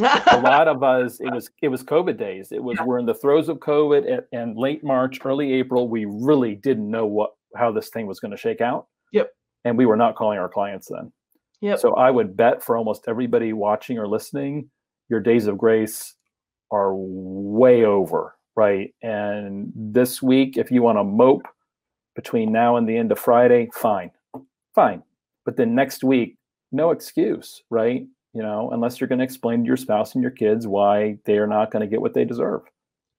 a 0.00 0.40
lot 0.42 0.66
of 0.66 0.82
us 0.82 1.20
it 1.20 1.30
was 1.32 1.50
it 1.60 1.68
was 1.68 1.84
covid 1.84 2.16
days 2.16 2.52
it 2.52 2.62
was 2.62 2.78
we're 2.86 2.98
in 2.98 3.04
the 3.04 3.12
throes 3.12 3.50
of 3.50 3.58
covid 3.58 4.10
and, 4.10 4.22
and 4.32 4.56
late 4.56 4.82
march 4.82 5.18
early 5.26 5.52
april 5.52 5.88
we 5.90 6.06
really 6.06 6.54
didn't 6.54 6.90
know 6.90 7.04
what 7.04 7.32
how 7.54 7.70
this 7.70 7.90
thing 7.90 8.06
was 8.06 8.18
going 8.18 8.30
to 8.30 8.36
shake 8.38 8.62
out 8.62 8.86
Yep. 9.12 9.30
and 9.66 9.76
we 9.76 9.84
were 9.84 9.98
not 9.98 10.14
calling 10.16 10.38
our 10.38 10.48
clients 10.48 10.88
then 10.88 11.12
Yep. 11.60 11.80
so 11.80 11.92
i 11.96 12.10
would 12.10 12.34
bet 12.34 12.64
for 12.64 12.78
almost 12.78 13.04
everybody 13.08 13.52
watching 13.52 13.98
or 13.98 14.08
listening 14.08 14.70
your 15.10 15.20
days 15.20 15.46
of 15.46 15.58
grace 15.58 16.14
are 16.70 16.94
way 16.94 17.84
over 17.84 18.36
right 18.56 18.94
and 19.02 19.72
this 19.74 20.22
week 20.22 20.56
if 20.56 20.70
you 20.70 20.82
want 20.82 20.98
to 20.98 21.04
mope 21.04 21.46
between 22.14 22.52
now 22.52 22.76
and 22.76 22.88
the 22.88 22.96
end 22.96 23.12
of 23.12 23.18
friday 23.18 23.68
fine 23.74 24.10
fine 24.74 25.02
but 25.44 25.56
then 25.56 25.74
next 25.74 26.02
week 26.04 26.36
no 26.72 26.90
excuse 26.90 27.62
right 27.70 28.06
you 28.32 28.42
know, 28.42 28.70
unless 28.72 29.00
you're 29.00 29.08
going 29.08 29.18
to 29.18 29.24
explain 29.24 29.60
to 29.60 29.66
your 29.66 29.76
spouse 29.76 30.14
and 30.14 30.22
your 30.22 30.30
kids 30.30 30.66
why 30.66 31.18
they 31.24 31.38
are 31.38 31.46
not 31.46 31.70
going 31.70 31.80
to 31.80 31.88
get 31.88 32.00
what 32.00 32.14
they 32.14 32.24
deserve. 32.24 32.62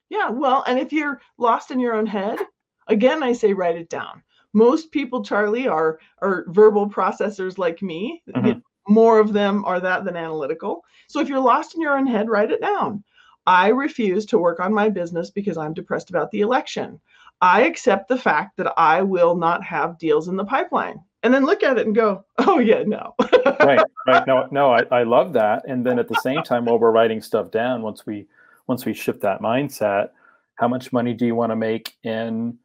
Yeah, 0.09 0.29
well, 0.29 0.63
and 0.67 0.79
if 0.79 0.93
you're 0.93 1.21
lost 1.37 1.71
in 1.71 1.79
your 1.79 1.95
own 1.95 2.05
head, 2.05 2.39
again, 2.87 3.23
I 3.23 3.33
say 3.33 3.53
write 3.53 3.77
it 3.77 3.89
down. 3.89 4.23
Most 4.53 4.91
people, 4.91 5.23
Charlie, 5.23 5.67
are 5.67 5.99
are 6.21 6.45
verbal 6.49 6.89
processors 6.89 7.57
like 7.57 7.81
me. 7.81 8.21
Mhm. 8.29 8.45
You 8.45 8.53
know, 8.55 8.61
More 8.91 9.19
of 9.19 9.33
them 9.33 9.63
are 9.65 9.79
that 9.79 10.05
than 10.05 10.15
analytical. 10.15 10.83
So 11.07 11.19
if 11.19 11.29
you're 11.29 11.39
lost 11.39 11.75
in 11.75 11.81
your 11.81 11.97
own 11.97 12.07
head, 12.07 12.29
write 12.29 12.51
it 12.51 12.61
down. 12.61 13.03
I 13.47 13.69
refuse 13.69 14.25
to 14.27 14.37
work 14.37 14.59
on 14.59 14.73
my 14.73 14.89
business 14.89 15.31
because 15.31 15.57
I'm 15.57 15.73
depressed 15.73 16.09
about 16.09 16.29
the 16.31 16.41
election. 16.41 16.99
I 17.41 17.63
accept 17.63 18.07
the 18.07 18.17
fact 18.17 18.57
that 18.57 18.71
I 18.77 19.01
will 19.01 19.35
not 19.35 19.63
have 19.63 19.97
deals 19.97 20.27
in 20.27 20.35
the 20.35 20.45
pipeline. 20.45 21.01
And 21.23 21.33
then 21.33 21.45
look 21.45 21.63
at 21.63 21.77
it 21.77 21.85
and 21.85 21.95
go, 21.95 22.23
oh 22.39 22.59
yeah, 22.59 22.83
no. 22.83 23.15
right, 23.59 23.81
right. 24.07 24.27
No, 24.27 24.47
no, 24.51 24.71
I, 24.71 24.83
I 24.91 25.03
love 25.03 25.33
that. 25.33 25.63
And 25.67 25.85
then 25.85 25.99
at 25.99 26.07
the 26.07 26.19
same 26.21 26.43
time, 26.43 26.65
while 26.65 26.79
we're 26.79 26.91
writing 26.91 27.21
stuff 27.21 27.51
down, 27.51 27.81
once 27.81 28.05
we 28.05 28.27
once 28.67 28.85
we 28.85 28.93
shift 28.93 29.21
that 29.21 29.41
mindset, 29.41 30.09
how 30.55 30.67
much 30.67 30.93
money 30.93 31.13
do 31.13 31.25
you 31.25 31.35
want 31.35 31.51
to 31.51 31.55
make 31.55 31.95
in 32.03 32.57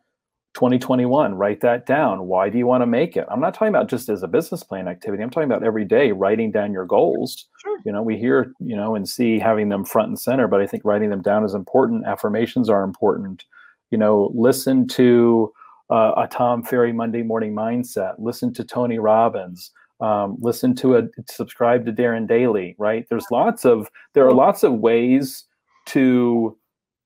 2021? 0.57 1.35
Write 1.35 1.61
that 1.61 1.85
down. 1.85 2.27
Why 2.27 2.49
do 2.49 2.57
you 2.57 2.67
want 2.67 2.81
to 2.81 2.87
make 2.87 3.15
it? 3.15 3.27
I'm 3.31 3.41
not 3.41 3.53
talking 3.53 3.69
about 3.69 3.89
just 3.89 4.09
as 4.09 4.23
a 4.23 4.29
business 4.29 4.63
plan 4.63 4.89
activity. 4.89 5.23
I'm 5.23 5.29
talking 5.29 5.51
about 5.51 5.63
every 5.63 5.85
day 5.85 6.13
writing 6.13 6.51
down 6.51 6.73
your 6.73 6.87
goals. 6.87 7.47
Sure. 7.63 7.79
You 7.85 7.93
know, 7.93 8.03
we 8.03 8.17
hear, 8.17 8.53
you 8.59 8.75
know, 8.75 8.95
and 8.95 9.07
see 9.07 9.39
having 9.39 9.69
them 9.69 9.85
front 9.85 10.09
and 10.09 10.19
center, 10.19 10.49
but 10.49 10.63
I 10.63 10.67
think 10.67 10.83
writing 10.85 11.11
them 11.11 11.21
down 11.21 11.45
is 11.45 11.53
important. 11.53 12.07
Affirmations 12.07 12.71
are 12.71 12.83
important. 12.83 13.45
You 13.91 13.99
know, 13.99 14.33
listen 14.35 14.89
to 14.89 15.53
uh, 15.91 16.13
a 16.17 16.27
Tom 16.27 16.63
Ferry 16.63 16.93
Monday 16.93 17.23
Morning 17.23 17.55
Mindset. 17.55 18.15
Listen 18.19 18.53
to 18.55 18.65
Tony 18.65 18.99
Robbins. 18.99 19.71
Um, 20.01 20.39
listen 20.41 20.75
to 20.77 20.97
a 20.97 21.03
subscribe 21.29 21.85
to 21.85 21.93
Darren 21.93 22.27
Daily. 22.27 22.75
Right? 22.79 23.07
There's 23.11 23.27
lots 23.31 23.67
of 23.67 23.91
there 24.15 24.27
are 24.27 24.33
lots 24.33 24.63
of 24.63 24.73
ways 24.73 25.45
to 25.89 26.57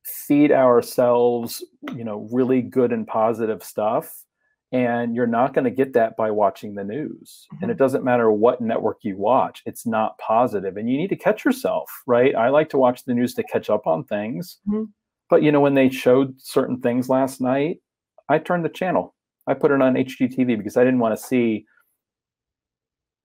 feed 0.05 0.53
ourselves, 0.53 1.65
you 1.95 2.05
know, 2.05 2.29
really 2.33 2.63
good 2.63 2.93
and 2.93 3.07
positive 3.07 3.63
stuff. 3.63 4.25
And 4.73 5.17
you're 5.17 5.27
not 5.27 5.53
going 5.53 5.65
to 5.65 5.71
get 5.71 5.95
that 5.95 6.17
by 6.17 6.31
watching 6.31 6.75
the 6.75 6.85
news. 6.85 7.49
And 7.61 7.73
it 7.73 7.77
doesn't 7.77 8.05
matter 8.05 8.31
what 8.31 8.61
network 8.61 8.99
you 9.03 9.17
watch, 9.17 9.63
it's 9.67 9.85
not 9.85 10.17
positive. 10.19 10.77
And 10.77 10.89
you 10.89 10.97
need 10.97 11.09
to 11.09 11.17
catch 11.17 11.45
yourself, 11.45 11.91
right? 12.07 12.35
I 12.37 12.51
like 12.51 12.69
to 12.71 12.79
watch 12.79 13.05
the 13.05 13.15
news 13.15 13.35
to 13.35 13.43
catch 13.43 13.69
up 13.69 13.89
on 13.89 14.05
things. 14.05 14.59
Mhm. 14.69 14.89
But, 15.29 15.43
you 15.43 15.51
know, 15.51 15.61
when 15.61 15.75
they 15.75 15.89
showed 15.89 16.41
certain 16.41 16.81
things 16.81 17.09
last 17.09 17.41
night, 17.41 17.81
I 18.29 18.39
turned 18.39 18.65
the 18.65 18.69
channel. 18.69 19.15
I 19.49 19.55
put 19.55 19.73
it 19.73 19.83
on 19.83 19.97
HGTV 19.97 20.55
because 20.57 20.77
I 20.77 20.85
didn't 20.85 21.01
want 21.01 21.19
to 21.19 21.25
see. 21.25 21.67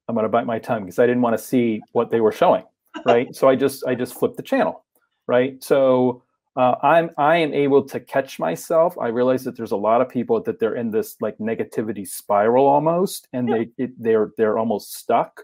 I'm 0.07 0.15
going 0.15 0.23
to 0.23 0.29
bite 0.29 0.45
my 0.47 0.59
tongue 0.59 0.83
because 0.83 0.99
I 0.99 1.05
didn't 1.05 1.21
want 1.21 1.37
to 1.37 1.43
see 1.43 1.81
what 1.91 2.09
they 2.09 2.21
were 2.21 2.31
showing, 2.31 2.63
right? 3.05 3.35
so 3.35 3.47
I 3.49 3.55
just 3.55 3.85
I 3.85 3.95
just 3.95 4.13
flipped 4.15 4.37
the 4.37 4.43
channel, 4.43 4.83
right? 5.27 5.63
So 5.63 6.23
uh, 6.55 6.75
I'm 6.81 7.09
I 7.17 7.37
am 7.37 7.53
able 7.53 7.83
to 7.83 7.99
catch 7.99 8.39
myself. 8.39 8.97
I 8.99 9.07
realize 9.09 9.43
that 9.43 9.55
there's 9.57 9.71
a 9.71 9.77
lot 9.77 10.01
of 10.01 10.09
people 10.09 10.41
that 10.43 10.59
they're 10.59 10.75
in 10.75 10.89
this 10.91 11.15
like 11.19 11.37
negativity 11.37 12.07
spiral 12.07 12.65
almost, 12.65 13.27
and 13.33 13.47
Yeah. 13.49 13.55
they 13.77 13.83
it, 13.83 13.91
they're 14.01 14.31
they're 14.37 14.57
almost 14.57 14.95
stuck. 14.95 15.41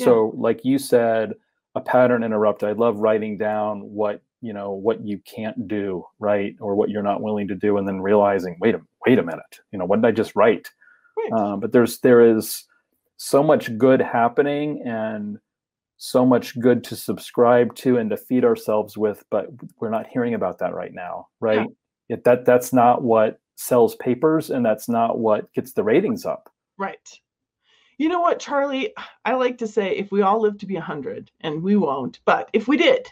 So 0.00 0.32
like 0.36 0.64
you 0.64 0.78
said, 0.78 1.34
a 1.74 1.80
pattern 1.80 2.22
interrupt. 2.22 2.62
I 2.62 2.72
love 2.72 2.98
writing 2.98 3.36
down 3.36 3.80
what 3.80 4.22
you 4.40 4.52
know 4.52 4.72
what 4.72 5.00
you 5.04 5.18
can't 5.18 5.66
do, 5.66 6.04
right, 6.20 6.54
or 6.60 6.76
what 6.76 6.90
you're 6.90 7.02
not 7.02 7.20
willing 7.20 7.48
to 7.48 7.56
do, 7.56 7.78
and 7.78 7.86
then 7.88 8.00
realizing, 8.00 8.56
wait 8.60 8.74
a 8.76 8.80
wait 9.06 9.18
a 9.18 9.22
minute, 9.24 9.58
you 9.72 9.78
know, 9.78 9.84
what 9.84 10.00
did 10.00 10.06
I 10.06 10.12
just 10.12 10.36
write? 10.36 10.70
Right. 11.16 11.32
Um, 11.32 11.60
but 11.60 11.72
there's 11.72 11.98
there 11.98 12.20
is 12.20 12.64
so 13.16 13.42
much 13.42 13.76
good 13.76 14.00
happening 14.00 14.82
and 14.84 15.38
so 15.98 16.24
much 16.24 16.58
good 16.60 16.82
to 16.84 16.96
subscribe 16.96 17.74
to 17.74 17.98
and 17.98 18.08
to 18.10 18.16
feed 18.16 18.44
ourselves 18.44 18.96
with, 18.96 19.24
but 19.30 19.48
we're 19.80 19.90
not 19.90 20.06
hearing 20.06 20.34
about 20.34 20.58
that 20.58 20.72
right 20.72 20.94
now, 20.94 21.26
right? 21.40 21.66
It, 22.08 22.24
that 22.24 22.44
that's 22.44 22.72
not 22.72 23.02
what 23.02 23.40
sells 23.56 23.96
papers 23.96 24.50
and 24.50 24.64
that's 24.64 24.88
not 24.88 25.18
what 25.18 25.52
gets 25.52 25.72
the 25.72 25.82
ratings 25.82 26.24
up. 26.24 26.50
Right. 26.78 27.20
You 27.98 28.08
know 28.08 28.20
what, 28.20 28.38
Charlie? 28.38 28.94
I 29.24 29.34
like 29.34 29.58
to 29.58 29.66
say 29.66 29.96
if 29.96 30.12
we 30.12 30.22
all 30.22 30.40
live 30.40 30.56
to 30.58 30.66
be 30.66 30.74
100, 30.74 31.32
and 31.40 31.62
we 31.62 31.74
won't, 31.74 32.20
but 32.24 32.48
if 32.52 32.68
we 32.68 32.76
did, 32.76 33.08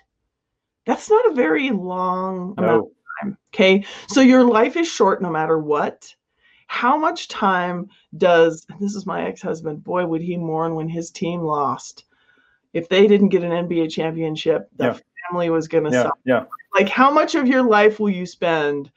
that's 0.86 1.10
not 1.10 1.28
a 1.30 1.34
very 1.34 1.70
long 1.70 2.54
no. 2.56 2.62
amount 2.62 2.84
of 2.84 2.92
time. 3.20 3.38
Okay. 3.52 3.84
So 4.06 4.20
your 4.20 4.44
life 4.44 4.76
is 4.76 4.86
short 4.86 5.20
no 5.20 5.30
matter 5.30 5.58
what. 5.58 6.14
How 6.68 6.96
much 6.96 7.26
time 7.26 7.88
does, 8.16 8.64
this 8.78 8.94
is 8.94 9.06
my 9.06 9.26
ex 9.26 9.42
husband, 9.42 9.82
boy, 9.82 10.06
would 10.06 10.22
he 10.22 10.36
mourn 10.36 10.76
when 10.76 10.88
his 10.88 11.10
team 11.10 11.40
lost. 11.40 12.04
If 12.76 12.88
they 12.88 13.06
didn't 13.06 13.30
get 13.30 13.42
an 13.42 13.50
NBA 13.50 13.90
championship, 13.90 14.68
the 14.76 14.84
yeah. 14.84 14.98
family 15.28 15.48
was 15.48 15.66
going 15.66 15.84
to 15.84 15.90
yeah, 15.90 16.02
suffer. 16.02 16.18
Yeah. 16.26 16.44
Like, 16.74 16.88
how 16.88 17.10
much 17.10 17.34
of 17.34 17.48
your 17.48 17.62
life 17.62 17.98
will 17.98 18.10
you 18.10 18.26
spend 18.26 18.90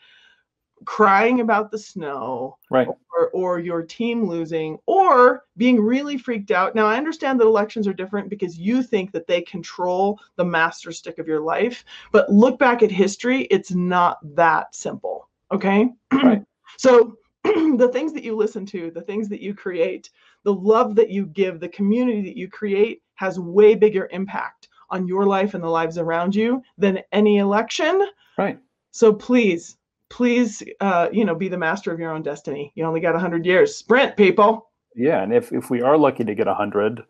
crying 0.85 1.41
about 1.41 1.71
the 1.71 1.77
snow 1.77 2.57
right 2.69 2.87
or, 2.87 3.29
or 3.29 3.59
your 3.59 3.81
team 3.83 4.25
losing 4.25 4.77
or 4.85 5.43
being 5.57 5.79
really 5.79 6.17
freaked 6.17 6.51
out 6.51 6.73
now 6.73 6.85
i 6.85 6.95
understand 6.95 7.39
that 7.39 7.45
elections 7.45 7.87
are 7.87 7.93
different 7.93 8.29
because 8.29 8.57
you 8.57 8.81
think 8.81 9.11
that 9.11 9.27
they 9.27 9.41
control 9.41 10.19
the 10.37 10.45
master 10.45 10.91
stick 10.91 11.19
of 11.19 11.27
your 11.27 11.41
life 11.41 11.83
but 12.11 12.31
look 12.31 12.57
back 12.57 12.81
at 12.81 12.91
history 12.91 13.41
it's 13.51 13.71
not 13.71 14.19
that 14.35 14.73
simple 14.73 15.27
okay 15.51 15.89
right. 16.23 16.43
so 16.77 17.17
the 17.43 17.89
things 17.91 18.13
that 18.13 18.23
you 18.23 18.35
listen 18.35 18.65
to 18.65 18.89
the 18.91 19.01
things 19.01 19.27
that 19.27 19.41
you 19.41 19.53
create 19.53 20.09
the 20.43 20.53
love 20.53 20.95
that 20.95 21.09
you 21.09 21.25
give 21.25 21.59
the 21.59 21.69
community 21.69 22.21
that 22.21 22.37
you 22.37 22.47
create 22.47 23.01
has 23.19 23.37
way 23.37 23.75
bigger 23.75 24.07
impact 24.13 24.69
on 24.89 25.05
your 25.05 25.25
life 25.25 25.53
and 25.53 25.61
the 25.61 25.69
lives 25.69 25.97
around 25.97 26.33
you 26.33 26.63
than 26.77 26.99
any 27.11 27.37
election. 27.37 28.07
Right. 28.37 28.57
So 28.91 29.13
please 29.13 29.75
please 30.09 30.63
uh, 30.79 31.09
you 31.11 31.25
know 31.25 31.35
be 31.35 31.49
the 31.49 31.57
master 31.57 31.91
of 31.91 31.99
your 31.99 32.11
own 32.11 32.23
destiny. 32.23 32.71
You 32.75 32.85
only 32.85 33.01
got 33.01 33.13
100 33.13 33.45
years. 33.45 33.75
Sprint 33.75 34.15
people. 34.15 34.69
Yeah 34.95 35.21
and 35.21 35.33
if 35.33 35.51
if 35.51 35.69
we 35.69 35.81
are 35.81 35.97
lucky 35.97 36.23
to 36.23 36.33
get 36.33 36.47
100 36.47 37.03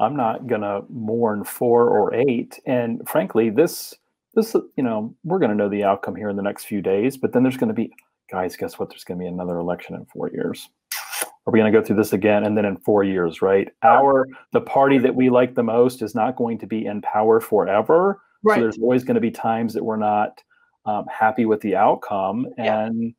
i'm 0.00 0.16
not 0.16 0.46
gonna 0.46 0.82
mourn 0.90 1.44
four 1.44 1.88
or 1.88 2.14
eight. 2.14 2.60
And 2.66 3.08
frankly 3.08 3.48
this 3.48 3.94
this 4.34 4.54
you 4.76 4.84
know 4.84 5.14
we're 5.24 5.38
gonna 5.38 5.54
know 5.54 5.70
the 5.70 5.84
outcome 5.84 6.14
here 6.14 6.28
in 6.28 6.36
the 6.36 6.42
next 6.42 6.66
few 6.66 6.82
days 6.82 7.16
but 7.16 7.32
then 7.32 7.42
there's 7.42 7.56
gonna 7.56 7.72
be 7.72 7.90
guys 8.30 8.56
guess 8.56 8.78
what? 8.78 8.90
There's 8.90 9.04
gonna 9.04 9.20
be 9.20 9.26
another 9.26 9.58
election 9.58 9.94
in 9.94 10.04
four 10.04 10.30
years 10.30 10.68
are 11.46 11.52
we 11.52 11.58
going 11.58 11.70
to 11.70 11.78
go 11.78 11.84
through 11.84 11.96
this 11.96 12.12
again 12.12 12.44
and 12.44 12.56
then 12.56 12.64
in 12.64 12.76
four 12.78 13.04
years 13.04 13.42
right? 13.42 13.68
Our 13.82 14.26
the 14.52 14.60
party 14.60 14.98
that 14.98 15.14
we 15.14 15.30
like 15.30 15.54
the 15.54 15.62
most 15.62 16.02
is 16.02 16.14
not 16.14 16.36
going 16.36 16.58
to 16.58 16.66
be 16.66 16.86
in 16.86 17.02
power 17.02 17.40
forever. 17.40 18.20
Right. 18.42 18.56
so 18.56 18.60
there's 18.60 18.78
always 18.78 19.04
going 19.04 19.14
to 19.14 19.20
be 19.20 19.30
times 19.30 19.72
that 19.74 19.84
we're 19.84 19.96
not 19.96 20.42
um, 20.84 21.06
happy 21.06 21.46
with 21.46 21.60
the 21.62 21.76
outcome. 21.76 22.46
And 22.58 23.02
yeah. 23.02 23.10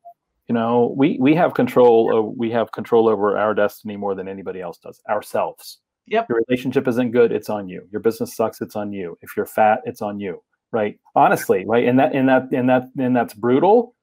you 0.47 0.53
know 0.55 0.93
we 0.97 1.17
we 1.19 1.35
have 1.35 1.53
control 1.53 2.17
of, 2.17 2.37
we 2.37 2.51
have 2.51 2.71
control 2.71 3.07
over 3.07 3.37
our 3.37 3.53
destiny 3.53 3.95
more 3.95 4.15
than 4.15 4.27
anybody 4.27 4.61
else 4.61 4.77
does 4.77 5.01
ourselves. 5.09 5.79
Yep. 6.07 6.27
Your 6.29 6.41
relationship 6.47 6.87
isn't 6.87 7.11
good 7.11 7.31
it's 7.31 7.49
on 7.49 7.67
you. 7.67 7.87
Your 7.91 8.01
business 8.01 8.35
sucks 8.35 8.61
it's 8.61 8.75
on 8.75 8.91
you. 8.91 9.17
If 9.21 9.37
you're 9.37 9.45
fat 9.45 9.81
it's 9.85 10.01
on 10.01 10.19
you 10.19 10.41
right? 10.71 10.99
Honestly 11.15 11.63
right? 11.67 11.87
And 11.87 11.99
that 11.99 12.15
and 12.15 12.27
that 12.27 12.51
and 12.51 12.69
that 12.69 12.89
and 12.97 13.15
that's 13.15 13.33
brutal 13.33 13.95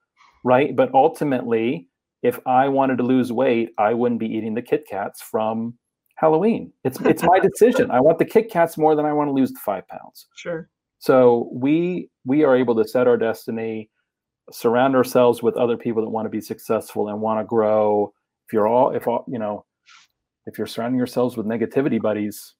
right? 0.45 0.75
But 0.75 0.93
ultimately 0.95 1.89
if 2.23 2.39
i 2.47 2.69
wanted 2.69 2.97
to 2.97 3.05
lose 3.05 3.33
weight 3.33 3.71
i 3.79 3.93
wouldn't 3.93 4.21
be 4.21 4.27
eating 4.27 4.55
the 4.55 4.63
kit 4.63 4.87
kats 4.89 5.23
from 5.23 5.75
halloween 6.17 6.73
it's 6.85 7.01
it's 7.01 7.23
my 7.23 7.39
decision 7.39 7.91
i 7.91 8.01
want 8.01 8.19
the 8.19 8.25
kit 8.25 8.51
kats 8.51 8.79
more 8.79 8.95
than 8.95 9.05
i 9.05 9.13
want 9.13 9.29
to 9.29 9.33
lose 9.33 9.51
the 9.51 9.61
five 9.65 9.87
pounds 9.89 10.27
sure 10.37 10.69
so 11.03 11.49
we 11.53 12.11
we 12.25 12.45
are 12.45 12.57
able 12.57 12.77
to 12.77 12.87
set 12.87 13.09
our 13.09 13.17
destiny, 13.17 13.91
surround 14.53 14.95
ourselves 14.95 15.43
with 15.43 15.57
other 15.57 15.77
people 15.77 16.01
that 16.05 16.11
want 16.11 16.27
to 16.27 16.31
be 16.31 16.41
successful 16.41 17.09
and 17.09 17.21
want 17.21 17.41
to 17.41 17.45
grow. 17.45 18.13
If 18.47 18.53
you're 18.53 18.69
all 18.69 18.95
if 18.95 19.09
all 19.09 19.25
you 19.27 19.41
know, 19.41 19.65
if 20.47 20.59
you're 20.59 20.67
surrounding 20.69 20.99
yourselves 20.99 21.37
with 21.37 21.45
negativity 21.45 22.01
buddies 22.01 22.55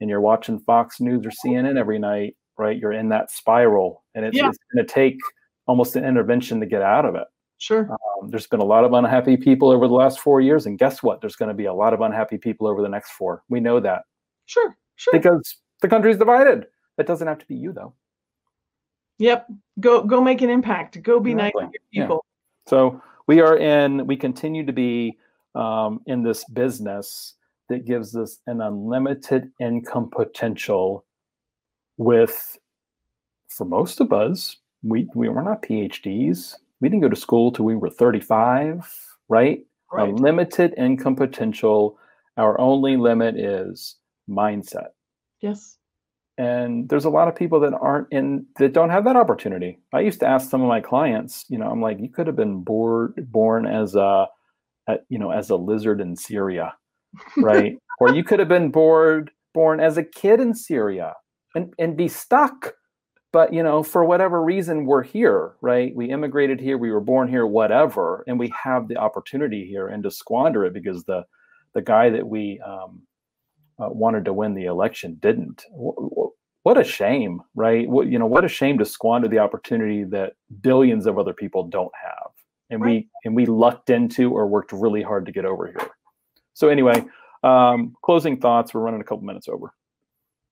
and 0.00 0.08
you're 0.08 0.22
watching 0.22 0.60
Fox 0.60 0.98
News 0.98 1.26
or 1.26 1.30
CNN 1.44 1.76
every 1.78 1.98
night, 1.98 2.36
right? 2.56 2.78
You're 2.78 2.94
in 2.94 3.10
that 3.10 3.30
spiral 3.30 4.02
and 4.14 4.24
it's, 4.24 4.34
yeah. 4.34 4.48
it's 4.48 4.58
going 4.72 4.86
to 4.86 4.90
take 4.90 5.18
almost 5.66 5.94
an 5.94 6.06
intervention 6.06 6.60
to 6.60 6.66
get 6.66 6.80
out 6.80 7.04
of 7.04 7.16
it. 7.16 7.26
Sure. 7.64 7.88
Um, 7.90 8.28
there's 8.28 8.46
been 8.46 8.60
a 8.60 8.64
lot 8.64 8.84
of 8.84 8.92
unhappy 8.92 9.38
people 9.38 9.70
over 9.70 9.88
the 9.88 9.94
last 9.94 10.20
four 10.20 10.42
years, 10.42 10.66
and 10.66 10.78
guess 10.78 11.02
what? 11.02 11.22
There's 11.22 11.34
going 11.34 11.48
to 11.48 11.54
be 11.54 11.64
a 11.64 11.72
lot 11.72 11.94
of 11.94 12.02
unhappy 12.02 12.36
people 12.36 12.66
over 12.66 12.82
the 12.82 12.90
next 12.90 13.12
four. 13.12 13.42
We 13.48 13.58
know 13.58 13.80
that. 13.80 14.02
Sure. 14.44 14.76
Sure. 14.96 15.14
Because 15.14 15.56
the 15.80 15.88
country's 15.88 16.18
divided. 16.18 16.66
That 16.98 17.06
doesn't 17.06 17.26
have 17.26 17.38
to 17.38 17.46
be 17.46 17.54
you 17.54 17.72
though. 17.72 17.94
Yep. 19.16 19.46
Go 19.80 20.02
go 20.04 20.20
make 20.20 20.42
an 20.42 20.50
impact. 20.50 21.02
Go 21.02 21.18
be 21.18 21.32
exactly. 21.32 21.62
nice 21.62 21.72
to 21.72 21.78
your 21.90 22.04
people. 22.04 22.24
Yeah. 22.26 22.70
So 22.70 23.02
we 23.26 23.40
are 23.40 23.56
in. 23.56 24.06
We 24.06 24.16
continue 24.18 24.66
to 24.66 24.72
be 24.72 25.16
um, 25.54 26.02
in 26.04 26.22
this 26.22 26.44
business 26.44 27.32
that 27.70 27.86
gives 27.86 28.14
us 28.14 28.40
an 28.46 28.60
unlimited 28.60 29.50
income 29.58 30.10
potential. 30.14 31.06
With, 31.96 32.58
for 33.48 33.64
most 33.64 34.02
of 34.02 34.12
us, 34.12 34.56
we 34.82 35.08
we 35.14 35.30
were 35.30 35.42
not 35.42 35.62
PhDs. 35.62 36.56
We 36.84 36.90
didn't 36.90 37.02
go 37.02 37.08
to 37.08 37.16
school 37.16 37.50
till 37.50 37.64
we 37.64 37.76
were 37.76 37.90
thirty 37.90 38.20
five. 38.20 38.86
Right? 39.28 39.60
right. 39.92 40.08
A 40.08 40.12
limited 40.12 40.74
income 40.76 41.16
potential. 41.16 41.98
Our 42.36 42.60
only 42.60 42.96
limit 42.96 43.36
is 43.36 43.96
mindset. 44.28 44.88
Yes 45.40 45.78
and 46.36 46.88
there's 46.88 47.04
a 47.04 47.10
lot 47.10 47.28
of 47.28 47.36
people 47.36 47.60
that 47.60 47.72
aren't 47.74 48.08
in 48.10 48.44
that 48.58 48.72
don't 48.72 48.90
have 48.90 49.04
that 49.04 49.16
opportunity 49.16 49.78
i 49.92 50.00
used 50.00 50.20
to 50.20 50.26
ask 50.26 50.50
some 50.50 50.60
of 50.60 50.68
my 50.68 50.80
clients 50.80 51.44
you 51.48 51.58
know 51.58 51.68
i'm 51.70 51.80
like 51.80 51.98
you 52.00 52.08
could 52.08 52.26
have 52.26 52.36
been 52.36 52.62
born 52.62 53.14
born 53.28 53.66
as 53.66 53.94
a, 53.94 54.26
a 54.88 54.96
you 55.08 55.18
know 55.18 55.30
as 55.30 55.50
a 55.50 55.56
lizard 55.56 56.00
in 56.00 56.16
syria 56.16 56.74
right 57.36 57.78
or 58.00 58.12
you 58.12 58.24
could 58.24 58.38
have 58.38 58.48
been 58.48 58.70
born 58.70 59.28
born 59.52 59.78
as 59.78 59.96
a 59.96 60.02
kid 60.02 60.40
in 60.40 60.54
syria 60.54 61.14
and 61.54 61.72
and 61.78 61.96
be 61.96 62.08
stuck 62.08 62.74
but 63.34 63.52
you 63.52 63.62
know 63.62 63.82
for 63.82 64.04
whatever 64.04 64.42
reason 64.42 64.86
we're 64.86 65.02
here 65.02 65.54
right 65.60 65.94
we 65.94 66.06
immigrated 66.10 66.58
here 66.58 66.78
we 66.78 66.90
were 66.90 67.00
born 67.00 67.28
here 67.28 67.46
whatever 67.46 68.24
and 68.26 68.38
we 68.38 68.50
have 68.50 68.88
the 68.88 68.96
opportunity 68.96 69.66
here 69.66 69.88
and 69.88 70.02
to 70.02 70.10
squander 70.10 70.64
it 70.64 70.72
because 70.72 71.04
the 71.04 71.22
the 71.74 71.82
guy 71.82 72.08
that 72.08 72.26
we 72.26 72.60
um, 72.60 73.02
uh, 73.78 73.88
wanted 73.88 74.24
to 74.24 74.32
win 74.32 74.54
the 74.54 74.64
election 74.64 75.18
didn't. 75.20 75.64
What 76.62 76.78
a 76.78 76.84
shame, 76.84 77.42
right? 77.54 77.88
What, 77.88 78.06
you 78.06 78.18
know, 78.18 78.26
what 78.26 78.44
a 78.44 78.48
shame 78.48 78.78
to 78.78 78.86
squander 78.86 79.28
the 79.28 79.40
opportunity 79.40 80.04
that 80.04 80.34
billions 80.62 81.06
of 81.06 81.18
other 81.18 81.34
people 81.34 81.64
don't 81.64 81.92
have, 82.02 82.30
and 82.70 82.80
right. 82.80 82.88
we 82.88 83.08
and 83.24 83.36
we 83.36 83.44
lucked 83.44 83.90
into 83.90 84.32
or 84.32 84.46
worked 84.46 84.72
really 84.72 85.02
hard 85.02 85.26
to 85.26 85.32
get 85.32 85.44
over 85.44 85.66
here. 85.66 85.90
So 86.54 86.68
anyway, 86.68 87.04
um, 87.42 87.94
closing 88.02 88.40
thoughts. 88.40 88.72
We're 88.72 88.80
running 88.80 89.00
a 89.02 89.04
couple 89.04 89.24
minutes 89.24 89.48
over. 89.48 89.74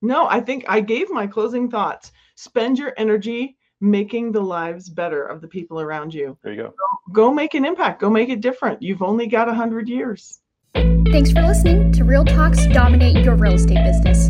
No, 0.03 0.27
I 0.27 0.41
think 0.41 0.65
I 0.67 0.81
gave 0.81 1.09
my 1.09 1.25
closing 1.25 1.71
thoughts. 1.71 2.11
Spend 2.35 2.77
your 2.77 2.93
energy 2.97 3.57
making 3.79 4.33
the 4.33 4.41
lives 4.41 4.89
better 4.89 5.23
of 5.23 5.39
the 5.39 5.47
people 5.47 5.79
around 5.79 6.13
you. 6.13 6.37
There 6.43 6.53
you 6.53 6.63
go. 6.63 6.69
Go, 6.69 7.13
go 7.13 7.33
make 7.33 7.53
an 7.53 7.63
impact. 7.63 8.01
Go 8.01 8.09
make 8.09 8.27
it 8.27 8.41
different. 8.41 8.81
You've 8.81 9.01
only 9.01 9.27
got 9.27 9.47
a 9.47 9.53
hundred 9.53 9.87
years. 9.87 10.39
Thanks 10.73 11.31
for 11.31 11.41
listening 11.41 11.93
to 11.93 12.03
Real 12.03 12.25
Talks 12.25 12.65
Dominate 12.67 13.23
Your 13.23 13.35
Real 13.35 13.53
Estate 13.53 13.83
Business. 13.85 14.29